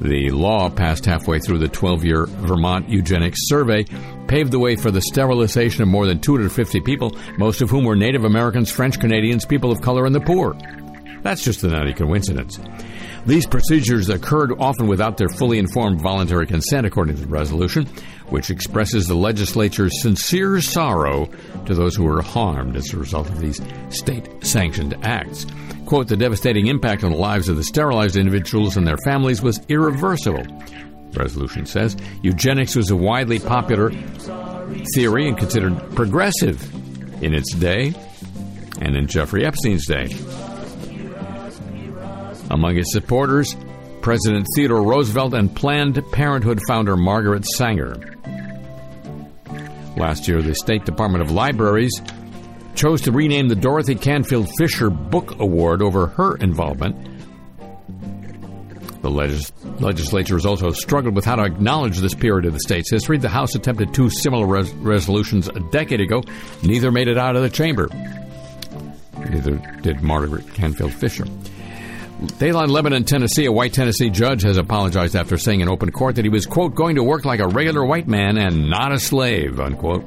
[0.00, 3.84] The law, passed halfway through the 12 year Vermont Eugenics Survey,
[4.26, 7.96] paved the way for the sterilization of more than 250 people, most of whom were
[7.96, 10.56] Native Americans, French Canadians, people of color, and the poor.
[11.22, 12.58] That's just a nutty coincidence.
[13.26, 17.86] These procedures occurred often without their fully informed voluntary consent, according to the resolution,
[18.28, 21.28] which expresses the legislature's sincere sorrow
[21.66, 23.60] to those who were harmed as a result of these
[23.90, 25.44] state sanctioned acts.
[25.86, 29.60] Quote, the devastating impact on the lives of the sterilized individuals and their families was
[29.68, 30.44] irreversible.
[31.10, 33.90] The resolution says eugenics was a widely popular
[34.94, 36.62] theory and considered progressive
[37.22, 37.92] in its day
[38.80, 40.06] and in Jeffrey Epstein's day.
[42.50, 43.56] Among his supporters,
[44.02, 47.96] President Theodore Roosevelt and Planned Parenthood founder Margaret Sanger.
[49.96, 52.00] Last year, the State Department of Libraries
[52.74, 56.94] chose to rename the Dorothy Canfield Fisher Book Award over her involvement.
[59.02, 62.90] The legis- legislature has also struggled with how to acknowledge this period of the state's
[62.90, 63.18] history.
[63.18, 66.22] The House attempted two similar res- resolutions a decade ago.
[66.62, 67.88] Neither made it out of the chamber.
[69.30, 71.24] Neither did Margaret Canfield Fisher.
[72.20, 76.24] Dayline, Lebanon, Tennessee, a white Tennessee judge has apologized after saying in open court that
[76.24, 79.60] he was, quote, going to work like a regular white man and not a slave,
[79.60, 80.02] unquote.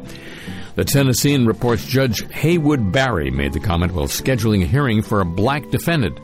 [0.74, 5.26] The Tennessean reports Judge Haywood Barry made the comment while scheduling a hearing for a
[5.26, 6.20] black defendant.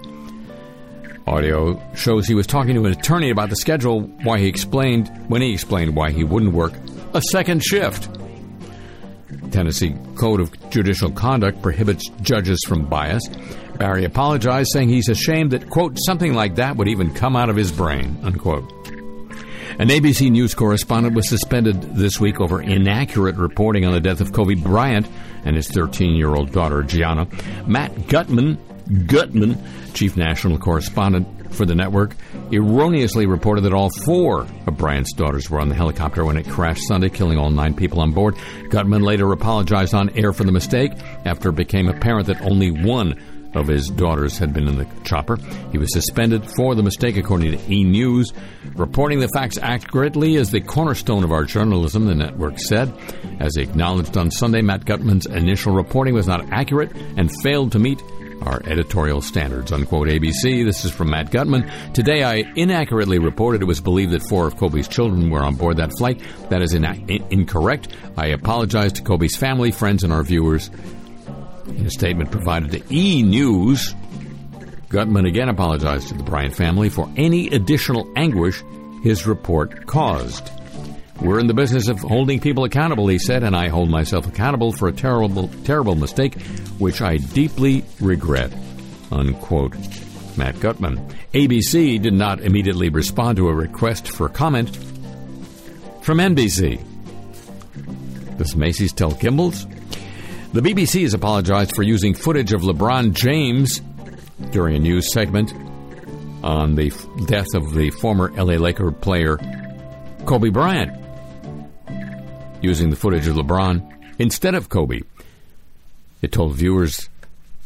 [1.28, 5.42] Audio shows he was talking to an attorney about the schedule why he explained when
[5.42, 6.74] he explained why he wouldn't work
[7.14, 8.10] a second shift.
[9.52, 13.24] Tennessee Code of Judicial Conduct prohibits judges from bias.
[13.78, 17.56] Barry apologized, saying he's ashamed that, quote, something like that would even come out of
[17.56, 18.72] his brain, unquote.
[19.78, 24.32] An ABC News correspondent was suspended this week over inaccurate reporting on the death of
[24.32, 25.06] Kobe Bryant
[25.44, 27.28] and his 13 year old daughter, Gianna.
[27.68, 28.58] Matt Gutman,
[29.06, 29.62] Gutman,
[29.94, 32.16] chief national correspondent for the network,
[32.54, 36.88] erroneously reported that all four of Bryant's daughters were on the helicopter when it crashed
[36.88, 38.36] Sunday, killing all nine people on board.
[38.70, 40.92] Gutman later apologized on air for the mistake
[41.26, 43.20] after it became apparent that only one
[43.56, 45.38] of his daughters had been in the chopper.
[45.72, 47.84] He was suspended for the mistake, according to E!
[47.84, 48.34] News.
[48.76, 52.94] Reporting the facts accurately is the cornerstone of our journalism, the network said.
[53.40, 58.02] As acknowledged on Sunday, Matt Gutman's initial reporting was not accurate and failed to meet
[58.42, 59.72] our editorial standards.
[59.72, 60.66] Unquote ABC.
[60.66, 61.72] This is from Matt Gutman.
[61.94, 65.78] Today I inaccurately reported it was believed that four of Kobe's children were on board
[65.78, 66.22] that flight.
[66.50, 67.88] That is incorrect.
[68.18, 70.70] I apologize to Kobe's family, friends, and our viewers.
[71.68, 73.24] In a statement provided to E!
[73.24, 73.96] News,
[74.90, 78.64] Gutman again apologized to the Bryant family for any additional anguish
[79.04, 80.50] his report caused.
[81.22, 84.72] We're in the business of holding people accountable, he said, and I hold myself accountable
[84.72, 86.40] for a terrible, terrible mistake,
[86.78, 88.54] which I deeply regret.
[89.12, 89.76] Unquote.
[90.38, 90.98] Matt Gutman.
[91.34, 94.76] ABC did not immediately respond to a request for comment
[96.02, 96.84] from NBC.
[98.38, 99.72] Does Macy's tell Gimbels?
[100.56, 103.82] The BBC has apologized for using footage of LeBron James
[104.52, 105.54] during a news segment
[106.46, 106.94] on the
[107.28, 109.38] death of the former LA Laker player
[110.26, 110.98] Kobe Bryant,
[112.62, 115.02] using the footage of LeBron instead of Kobe.
[116.22, 117.10] It told viewers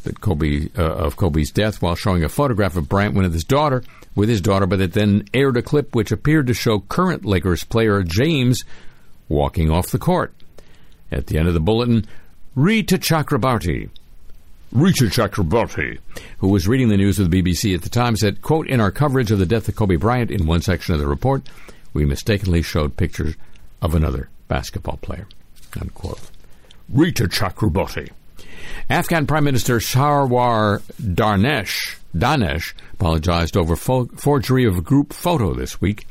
[0.02, 3.84] that Kobe uh, of Kobe's death while showing a photograph of Bryant with his daughter,
[4.16, 7.64] with his daughter, but it then aired a clip which appeared to show current Lakers
[7.64, 8.64] player James
[9.28, 10.34] walking off the court.
[11.12, 12.08] At the end of the bulletin,
[12.60, 13.90] Rita Chakrabarti,
[14.74, 15.98] Rita Chakrabarti,
[16.40, 18.92] who was reading the news of the BBC at the time, said, quote, In our
[18.92, 21.48] coverage of the death of Kobe Bryant in one section of the report,
[21.94, 23.36] we mistakenly showed pictures
[23.82, 25.26] of another basketball player,
[25.80, 26.20] unquote.
[26.90, 28.10] Rita Chakrabarti.
[28.90, 35.80] Afghan Prime Minister Sarwar Darnesh, Danesh apologized over fo- forgery of a group photo this
[35.80, 36.06] week.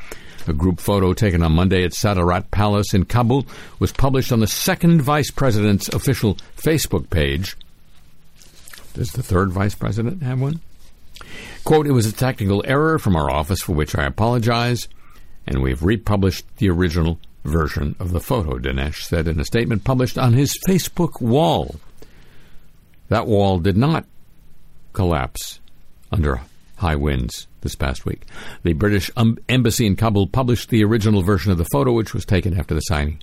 [0.49, 3.47] A group photo taken on Monday at Sadarat Palace in Kabul
[3.81, 7.55] was published on the second vice president's official Facebook page.
[8.95, 10.61] Does the third vice president have one?
[11.65, 14.89] Quote, it was a technical error from our office for which I apologize,
[15.47, 20.17] and we've republished the original version of the photo, Dinesh said in a statement published
[20.17, 21.77] on his Facebook wall.
[23.09, 24.07] That wall did not
[24.95, 25.61] collapse
[26.11, 26.41] under
[26.79, 28.23] high winds this past week.
[28.63, 32.25] The British um, embassy in Kabul published the original version of the photo, which was
[32.25, 33.21] taken after the signing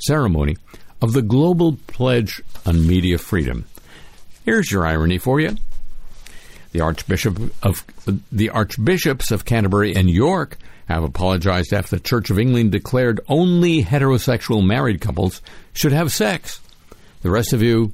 [0.00, 0.56] ceremony
[1.00, 3.66] of the Global Pledge on Media Freedom.
[4.44, 5.56] Here's your irony for you.
[6.72, 7.84] The Archbishop of
[8.32, 13.84] the Archbishops of Canterbury and York have apologized after the Church of England declared only
[13.84, 15.42] heterosexual married couples
[15.74, 16.60] should have sex.
[17.22, 17.92] The rest of you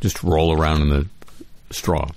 [0.00, 1.08] just roll around in the
[1.70, 2.08] straw.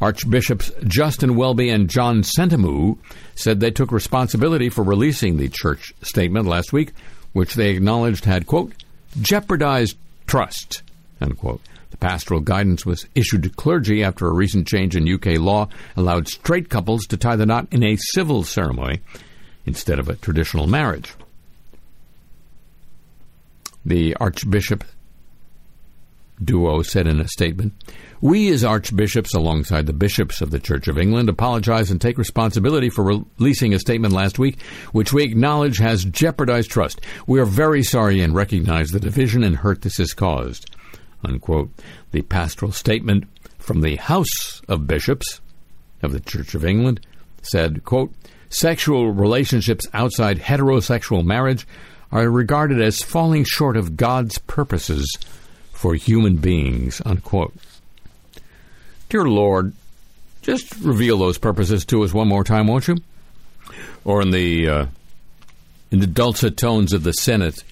[0.00, 2.98] Archbishops Justin Welby and John Sentamu
[3.34, 6.92] said they took responsibility for releasing the church statement last week,
[7.32, 8.72] which they acknowledged had, quote,
[9.20, 9.96] jeopardized
[10.26, 10.82] trust,
[11.20, 11.60] unquote.
[11.90, 16.28] The pastoral guidance was issued to clergy after a recent change in UK law allowed
[16.28, 19.00] straight couples to tie the knot in a civil ceremony
[19.66, 21.12] instead of a traditional marriage.
[23.84, 24.84] The Archbishop
[26.42, 27.72] duo said in a statement,
[28.20, 32.90] We as archbishops, alongside the bishops of the Church of England, apologize and take responsibility
[32.90, 34.60] for releasing a statement last week
[34.90, 37.00] which we acknowledge has jeopardized trust.
[37.28, 40.68] We are very sorry and recognize the division and hurt this has caused.
[41.24, 41.70] Unquote.
[42.10, 43.24] The pastoral statement
[43.58, 45.40] from the House of Bishops
[46.02, 47.00] of the Church of England
[47.42, 48.12] said, quote,
[48.50, 51.66] Sexual relationships outside heterosexual marriage
[52.10, 55.06] are regarded as falling short of God's purposes
[55.70, 57.54] for human beings, unquote.
[59.08, 59.72] Dear Lord,
[60.42, 62.98] just reveal those purposes to us one more time, won't you?
[64.04, 64.86] Or in the uh,
[65.90, 67.64] in the dulcet tones of the Senate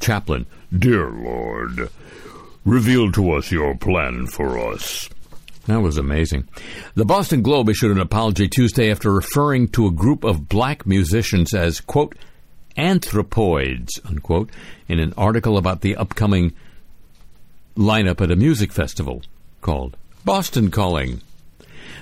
[0.00, 0.46] chaplain,
[0.76, 1.90] Dear Lord,
[2.64, 5.08] reveal to us your plan for us.
[5.66, 6.48] That was amazing.
[6.94, 11.52] The Boston Globe issued an apology Tuesday after referring to a group of black musicians
[11.52, 12.16] as, quote,
[12.78, 14.48] anthropoids, unquote,
[14.88, 16.54] in an article about the upcoming
[17.76, 19.22] lineup at a music festival
[19.60, 21.20] called Boston Calling.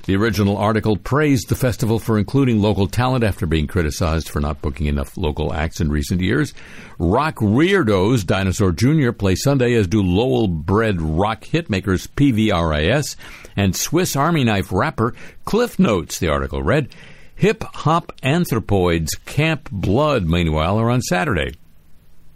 [0.07, 4.63] The original article praised the festival for including local talent after being criticized for not
[4.63, 6.55] booking enough local acts in recent years.
[6.99, 9.11] Rock Weirdos Dinosaur Jr.
[9.11, 13.17] play Sunday, as do Lowell bred rock hitmakers PVRIS
[13.57, 15.13] and Swiss Army Knife rapper
[15.45, 16.89] Cliff Notes, the article read.
[17.35, 21.55] Hip Hop Anthropoids Camp Blood, meanwhile, are on Saturday.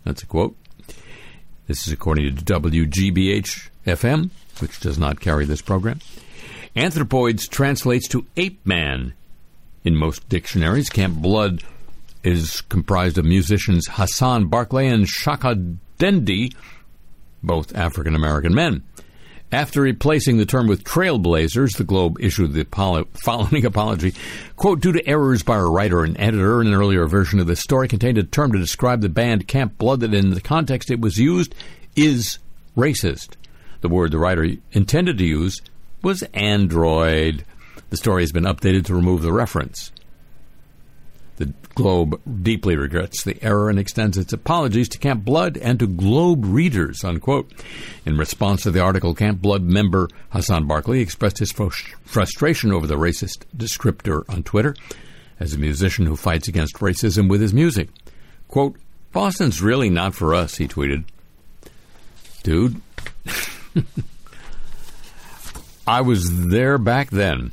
[0.05, 0.57] That's a quote.
[1.69, 4.31] This is according to WGBH FM,
[4.61, 6.01] which does not carry this program.
[6.77, 9.15] Anthropoids translates to ape man
[9.85, 10.89] in most dictionaries.
[10.89, 11.65] Camp Blood
[12.23, 15.57] is comprised of musicians Hassan Barclay and Shaka
[15.99, 16.55] Dendi,
[17.43, 18.83] both African American men.
[19.53, 22.65] After replacing the term with trailblazers, the Globe issued the
[23.25, 24.15] following apology.
[24.55, 27.89] Quote, due to errors by a writer and editor, an earlier version of this story
[27.89, 31.19] contained a term to describe the band Camp Blood that in the context it was
[31.19, 31.53] used
[31.97, 32.39] is
[32.77, 33.31] racist.
[33.81, 35.61] The word the writer intended to use
[36.03, 37.45] was android.
[37.91, 39.93] The story has been updated to remove the reference.
[41.37, 45.87] The Globe deeply regrets the error and extends its apologies to Camp Blood and to
[45.87, 47.51] Globe readers, unquote.
[48.05, 52.87] In response to the article, Camp Blood member Hassan Barkley expressed his frus- frustration over
[52.87, 54.77] the racist descriptor on Twitter
[55.39, 57.89] as a musician who fights against racism with his music.
[58.49, 58.77] Quote,
[59.13, 61.05] Boston's really not for us, he tweeted.
[62.43, 62.83] Dude.
[65.87, 67.53] I was there back then.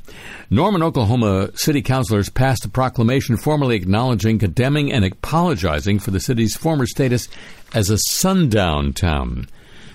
[0.49, 6.55] Norman, Oklahoma city councilors passed a proclamation formally acknowledging, condemning, and apologizing for the city's
[6.55, 7.27] former status
[7.73, 9.47] as a sundown town.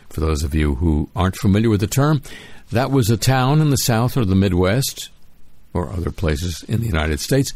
[0.09, 2.23] For those of you who aren't familiar with the term,
[2.70, 5.11] that was a town in the South or the Midwest
[5.73, 7.53] or other places in the United States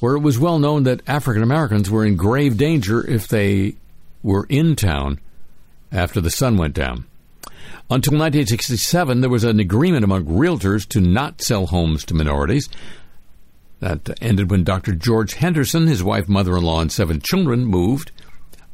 [0.00, 3.76] where it was well known that African Americans were in grave danger if they
[4.22, 5.20] were in town
[5.92, 7.04] after the sun went down.
[7.90, 12.68] Until 1967, there was an agreement among realtors to not sell homes to minorities.
[13.80, 14.94] That ended when Dr.
[14.94, 18.12] George Henderson, his wife, mother in law, and seven children moved.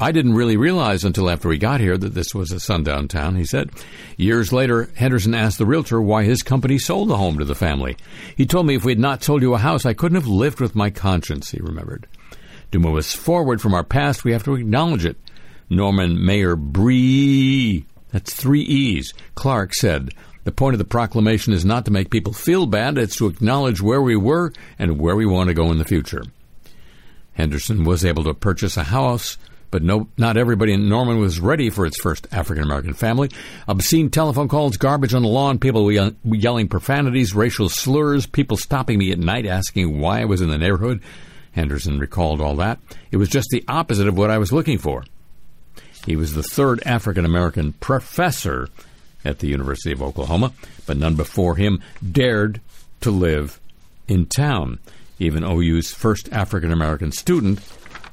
[0.00, 3.34] I didn't really realize until after we got here that this was a sundown town,
[3.34, 3.70] he said.
[4.16, 7.96] Years later, Henderson asked the realtor why his company sold the home to the family.
[8.36, 10.60] He told me if we had not sold you a house, I couldn't have lived
[10.60, 12.06] with my conscience, he remembered.
[12.70, 15.16] To move us forward from our past, we have to acknowledge it.
[15.68, 19.12] Norman Mayor Bree that's three E's.
[19.34, 20.10] Clark said,
[20.44, 23.80] The point of the proclamation is not to make people feel bad, it's to acknowledge
[23.80, 26.22] where we were and where we want to go in the future.
[27.34, 29.38] Henderson was able to purchase a house,
[29.70, 33.30] but no, not everybody in Norman was ready for its first African American family.
[33.68, 38.98] Obscene telephone calls, garbage on the lawn, people uh, yelling profanities, racial slurs, people stopping
[38.98, 41.00] me at night asking why I was in the neighborhood.
[41.52, 42.78] Henderson recalled all that.
[43.10, 45.04] It was just the opposite of what I was looking for.
[46.06, 48.68] He was the third African American professor
[49.24, 50.52] at the University of Oklahoma,
[50.86, 51.82] but none before him
[52.12, 52.60] dared
[53.00, 53.60] to live
[54.06, 54.78] in town.
[55.18, 57.60] Even OU's first African American student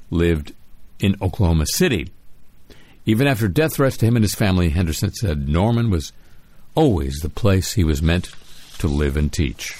[0.09, 0.53] lived
[0.99, 2.09] in Oklahoma City.
[3.05, 6.11] Even after death threats to him and his family, Henderson said Norman was
[6.73, 8.31] always the place he was meant
[8.79, 9.77] to live and teach.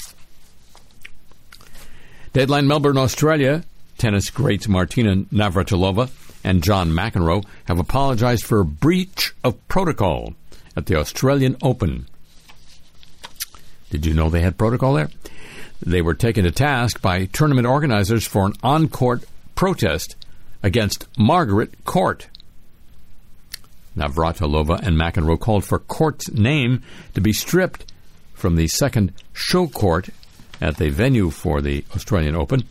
[2.34, 3.64] Deadline Melbourne, Australia.
[3.98, 6.10] Tennis greats Martina Navratilova
[6.46, 10.36] and John McEnroe have apologized for a breach of protocol
[10.78, 12.08] at the Australian Open.
[13.90, 15.10] Did you know they had protocol there?
[15.82, 19.26] They were taken to task by tournament organizers for an on court
[19.56, 20.16] protest
[20.62, 22.28] against Margaret Court.
[23.98, 26.84] Navratilova and McEnroe called for Court's name
[27.16, 27.92] to be stripped
[28.34, 30.10] from the second show court
[30.62, 32.68] at the venue for the Australian Open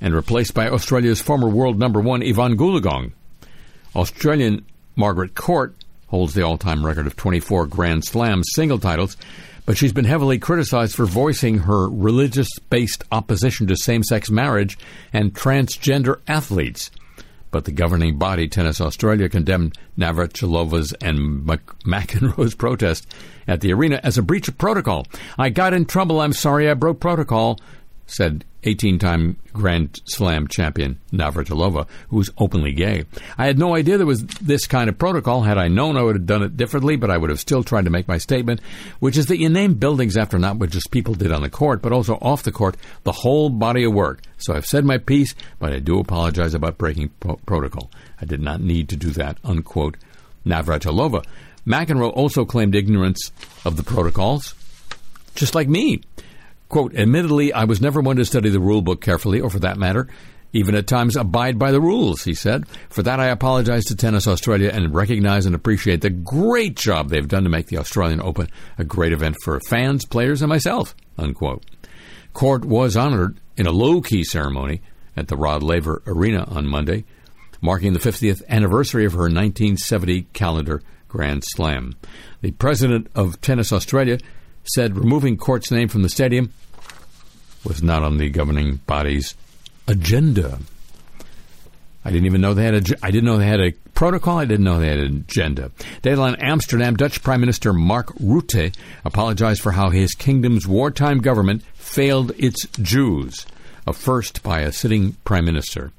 [0.00, 3.12] and replaced by Australia's former world number one Evonne Goolagong.
[3.94, 5.74] Australian Margaret Court
[6.08, 9.16] holds the all-time record of 24 Grand Slam single titles,
[9.64, 14.78] but she's been heavily criticized for voicing her religious-based opposition to same-sex marriage
[15.12, 16.90] and transgender athletes.
[17.50, 23.06] But the governing body, Tennis Australia, condemned Navratilova's and McEnroe's protest
[23.48, 25.06] at the arena as a breach of protocol.
[25.38, 26.20] I got in trouble.
[26.20, 27.58] I'm sorry I broke protocol,
[28.06, 33.04] said 18 time Grand Slam champion Navratilova, who was openly gay.
[33.38, 35.42] I had no idea there was this kind of protocol.
[35.42, 37.84] Had I known, I would have done it differently, but I would have still tried
[37.84, 38.60] to make my statement,
[38.98, 41.82] which is that you name buildings after not what just people did on the court,
[41.82, 44.20] but also off the court, the whole body of work.
[44.38, 47.90] So I've said my piece, but I do apologize about breaking pro- protocol.
[48.20, 49.96] I did not need to do that, unquote.
[50.44, 51.24] Navratilova.
[51.66, 53.32] McEnroe also claimed ignorance
[53.64, 54.54] of the protocols,
[55.34, 56.00] just like me.
[56.68, 59.78] Quote, admittedly, I was never one to study the rule book carefully, or for that
[59.78, 60.08] matter,
[60.52, 62.66] even at times abide by the rules, he said.
[62.88, 67.28] For that, I apologize to Tennis Australia and recognize and appreciate the great job they've
[67.28, 68.48] done to make the Australian Open
[68.78, 71.64] a great event for fans, players, and myself, unquote.
[72.32, 74.82] Court was honored in a low key ceremony
[75.16, 77.04] at the Rod Laver Arena on Monday,
[77.60, 81.94] marking the 50th anniversary of her 1970 calendar Grand Slam.
[82.42, 84.18] The president of Tennis Australia
[84.66, 86.52] said removing Court's name from the stadium
[87.64, 89.34] was not on the governing body's
[89.88, 90.58] agenda.
[92.04, 92.96] I didn't even know they had a.
[93.02, 94.38] I didn't know they had a protocol.
[94.38, 95.72] I didn't know they had an agenda.
[96.02, 102.30] Deadline Amsterdam Dutch Prime Minister Mark Rutte apologized for how his kingdom's wartime government failed
[102.38, 103.44] its Jews,
[103.88, 105.90] a first by a sitting prime minister.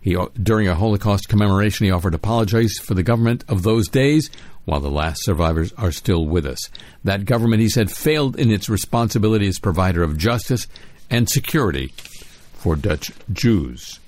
[0.00, 4.30] He, during a Holocaust commemoration, he offered apologies for the government of those days
[4.64, 6.70] while the last survivors are still with us.
[7.02, 10.66] That government, he said, failed in its responsibility as provider of justice
[11.10, 11.92] and security
[12.54, 14.00] for Dutch Jews.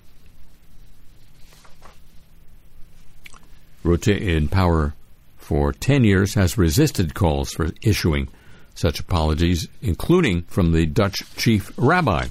[3.84, 4.94] Rutte, in power
[5.36, 8.28] for 10 years, has resisted calls for issuing
[8.74, 12.26] such apologies, including from the Dutch chief rabbi.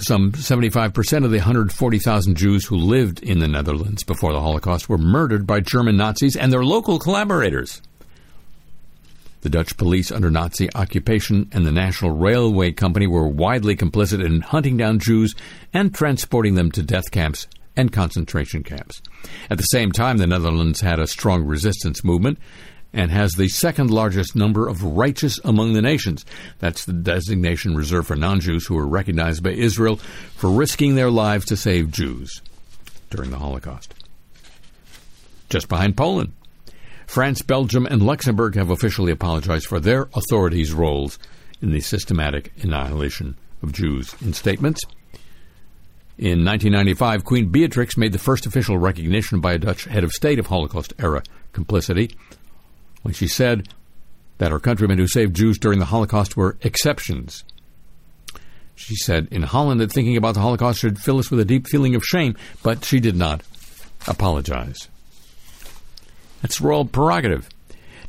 [0.00, 4.96] Some 75% of the 140,000 Jews who lived in the Netherlands before the Holocaust were
[4.96, 7.82] murdered by German Nazis and their local collaborators.
[9.42, 14.40] The Dutch police under Nazi occupation and the National Railway Company were widely complicit in
[14.40, 15.34] hunting down Jews
[15.74, 17.46] and transporting them to death camps
[17.76, 19.02] and concentration camps.
[19.50, 22.38] At the same time, the Netherlands had a strong resistance movement
[22.92, 26.24] and has the second largest number of righteous among the nations.
[26.58, 31.10] That's the designation reserved for non Jews who were recognized by Israel for risking their
[31.10, 32.42] lives to save Jews
[33.10, 33.94] during the Holocaust.
[35.48, 36.32] Just behind Poland.
[37.06, 41.18] France, Belgium, and Luxembourg have officially apologized for their authorities' roles
[41.60, 44.80] in the systematic annihilation of Jews in statements.
[46.16, 50.38] In 1995, Queen Beatrix made the first official recognition by a Dutch head of state
[50.38, 51.22] of Holocaust era
[51.52, 52.10] complicity
[53.02, 53.68] when she said
[54.38, 57.44] that her countrymen who saved Jews during the Holocaust were exceptions.
[58.74, 61.66] She said in Holland that thinking about the Holocaust should fill us with a deep
[61.68, 63.42] feeling of shame, but she did not
[64.08, 64.88] apologize.
[66.40, 67.48] That's royal prerogative.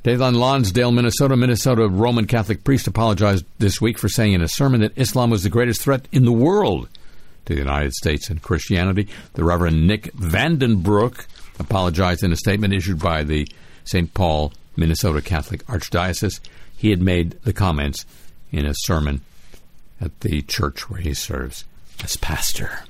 [0.03, 4.81] Daylan Lonsdale, Minnesota, Minnesota Roman Catholic priest apologized this week for saying in a sermon
[4.81, 6.87] that Islam was the greatest threat in the world
[7.45, 9.09] to the United States and Christianity.
[9.33, 11.25] The Reverend Nick VanDenBroeke
[11.59, 13.47] apologized in a statement issued by the
[13.83, 14.11] St.
[14.13, 16.39] Paul Minnesota Catholic Archdiocese.
[16.75, 18.05] He had made the comments
[18.51, 19.21] in a sermon
[19.99, 21.65] at the church where he serves
[22.03, 22.83] as pastor.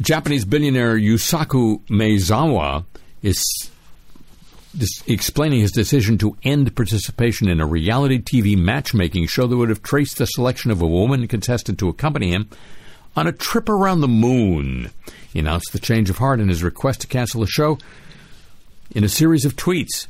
[0.00, 2.84] Japanese billionaire Yusaku Maezawa
[3.22, 3.42] is
[5.06, 9.82] explaining his decision to end participation in a reality TV matchmaking show that would have
[9.82, 12.48] traced the selection of a woman contestant to accompany him
[13.16, 14.90] on a trip around the moon.
[15.32, 17.78] He announced the change of heart in his request to cancel the show
[18.90, 20.06] in a series of tweets.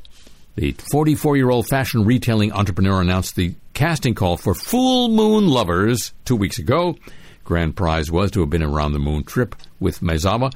[0.56, 6.12] The 44 year old fashion retailing entrepreneur announced the casting call for Full Moon Lovers
[6.24, 6.96] two weeks ago.
[7.44, 10.52] Grand prize was to have been around the moon trip with Maezawa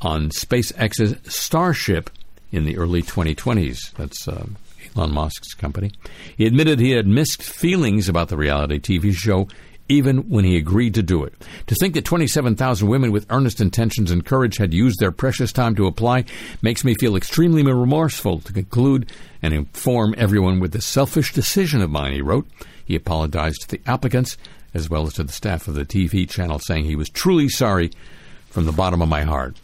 [0.00, 2.10] on SpaceX's Starship
[2.52, 3.92] in the early 2020s.
[3.94, 4.46] That's uh,
[4.94, 5.92] Elon Musk's company.
[6.36, 9.48] He admitted he had mixed feelings about the reality TV show
[9.88, 11.34] even when he agreed to do it.
[11.68, 15.74] To think that 27,000 women with earnest intentions and courage had used their precious time
[15.76, 16.24] to apply
[16.62, 19.10] makes me feel extremely remorseful to conclude
[19.42, 22.46] and inform everyone with this selfish decision of mine, he wrote.
[22.84, 24.36] He apologized to the applicants
[24.74, 27.90] as well as to the staff of the TV channel, saying he was truly sorry
[28.50, 29.56] from the bottom of my heart.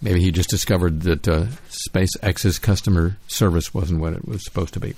[0.00, 4.80] Maybe he just discovered that uh, SpaceX's customer service wasn't what it was supposed to
[4.80, 4.94] be.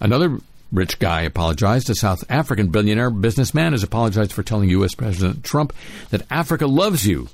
[0.00, 0.38] Another
[0.72, 1.90] rich guy apologized.
[1.90, 4.94] A South African billionaire businessman has apologized for telling U.S.
[4.94, 5.72] President Trump
[6.10, 7.28] that Africa loves you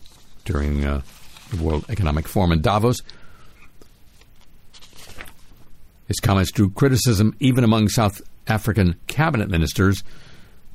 [0.44, 1.02] during uh,
[1.50, 3.02] the World Economic Forum in Davos.
[6.08, 10.04] His comments drew criticism even among South African cabinet ministers.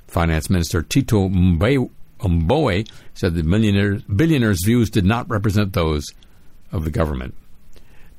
[0.07, 6.05] Finance Minister Tito Mbowe said the billionaire's views did not represent those
[6.71, 7.33] of the government.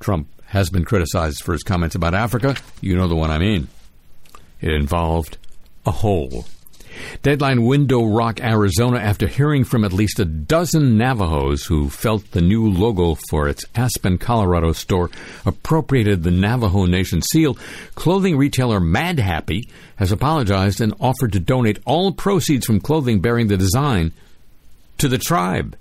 [0.00, 2.56] Trump has been criticized for his comments about Africa.
[2.80, 3.68] You know the one I mean.
[4.62, 5.36] It involved
[5.84, 6.46] a hole.
[7.22, 12.40] Deadline Window Rock, Arizona, after hearing from at least a dozen Navajos who felt the
[12.40, 15.10] new logo for its Aspen, Colorado store
[15.44, 17.56] appropriated the Navajo Nation seal,
[17.94, 23.56] clothing retailer Madhappy has apologized and offered to donate all proceeds from clothing bearing the
[23.56, 24.12] design
[24.98, 25.76] to the tribe.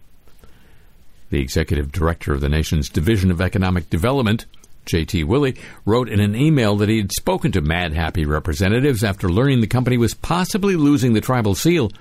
[1.29, 4.45] The executive director of the nation's Division of Economic Development,
[4.85, 5.23] J.T.
[5.23, 5.55] Willie,
[5.85, 9.97] wrote in an email that he had spoken to Madhappy representatives after learning the company
[9.97, 11.91] was possibly losing the tribal seal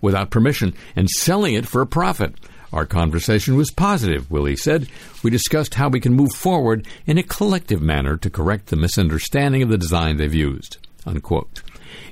[0.00, 2.34] without permission and selling it for a profit.
[2.72, 4.88] Our conversation was positive, Willie said.
[5.22, 9.62] We discussed how we can move forward in a collective manner to correct the misunderstanding
[9.62, 10.78] of the design they've used.
[11.06, 11.62] Unquote.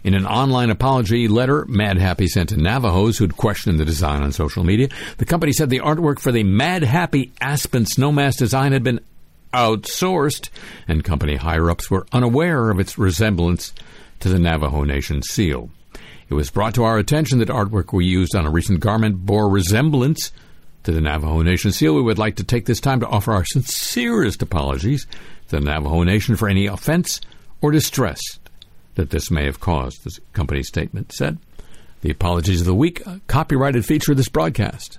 [0.04, 4.64] In an online apology letter Madhappy sent to Navajos who'd questioned the design on social
[4.64, 4.88] media,
[5.18, 9.00] the company said the artwork for the Madhappy Aspen Snowmass design had been
[9.52, 10.48] outsourced,
[10.88, 13.72] and company higher ups were unaware of its resemblance
[14.20, 15.70] to the Navajo Nation seal.
[16.28, 19.48] It was brought to our attention that artwork we used on a recent garment bore
[19.48, 20.32] resemblance
[20.84, 21.94] to the Navajo Nation seal.
[21.94, 25.06] We would like to take this time to offer our sincerest apologies
[25.48, 27.20] to the Navajo Nation for any offense
[27.60, 28.20] or distress
[28.94, 31.38] that this may have caused, the company statement said.
[32.02, 34.98] The apologies of the week, copyrighted feature of this broadcast.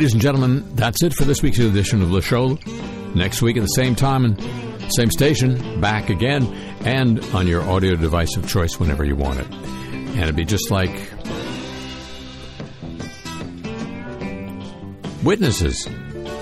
[0.00, 2.58] Ladies and gentlemen, that's it for this week's edition of Le Show.
[3.14, 4.40] Next week at the same time and
[4.90, 6.46] same station, back again,
[6.86, 9.46] and on your audio device of choice whenever you want it.
[9.50, 10.90] And it'd be just like
[15.22, 15.86] witnesses.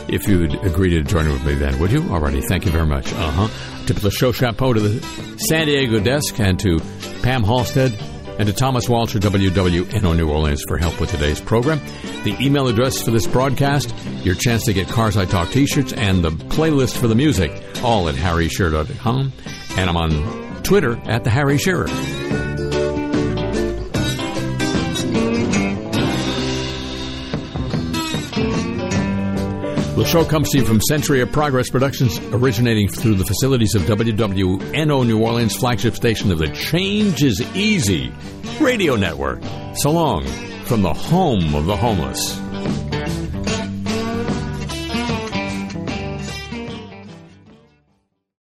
[0.06, 2.02] If you'd agree to join with me then, would you?
[2.02, 3.12] Alrighty, thank you very much.
[3.12, 3.86] Uh huh.
[3.86, 6.78] Tip of the show chapeau to the San Diego desk and to
[7.22, 7.92] Pam Halstead
[8.38, 11.80] and to Thomas Walter, WWNO New Orleans, for help with today's program.
[12.24, 13.94] The email address for this broadcast,
[14.24, 17.50] your chance to get Cars I Talk t shirts, and the playlist for the music,
[17.82, 19.32] all at harryshearer.com.
[19.76, 21.88] And I'm on Twitter at the Harry Shearer.
[29.98, 33.82] The show comes to you from Century of Progress Productions, originating through the facilities of
[33.82, 38.12] WWNO New Orleans, flagship station of the Change is Easy
[38.60, 39.42] radio network.
[39.74, 40.24] So long
[40.68, 42.47] from the home of the homeless.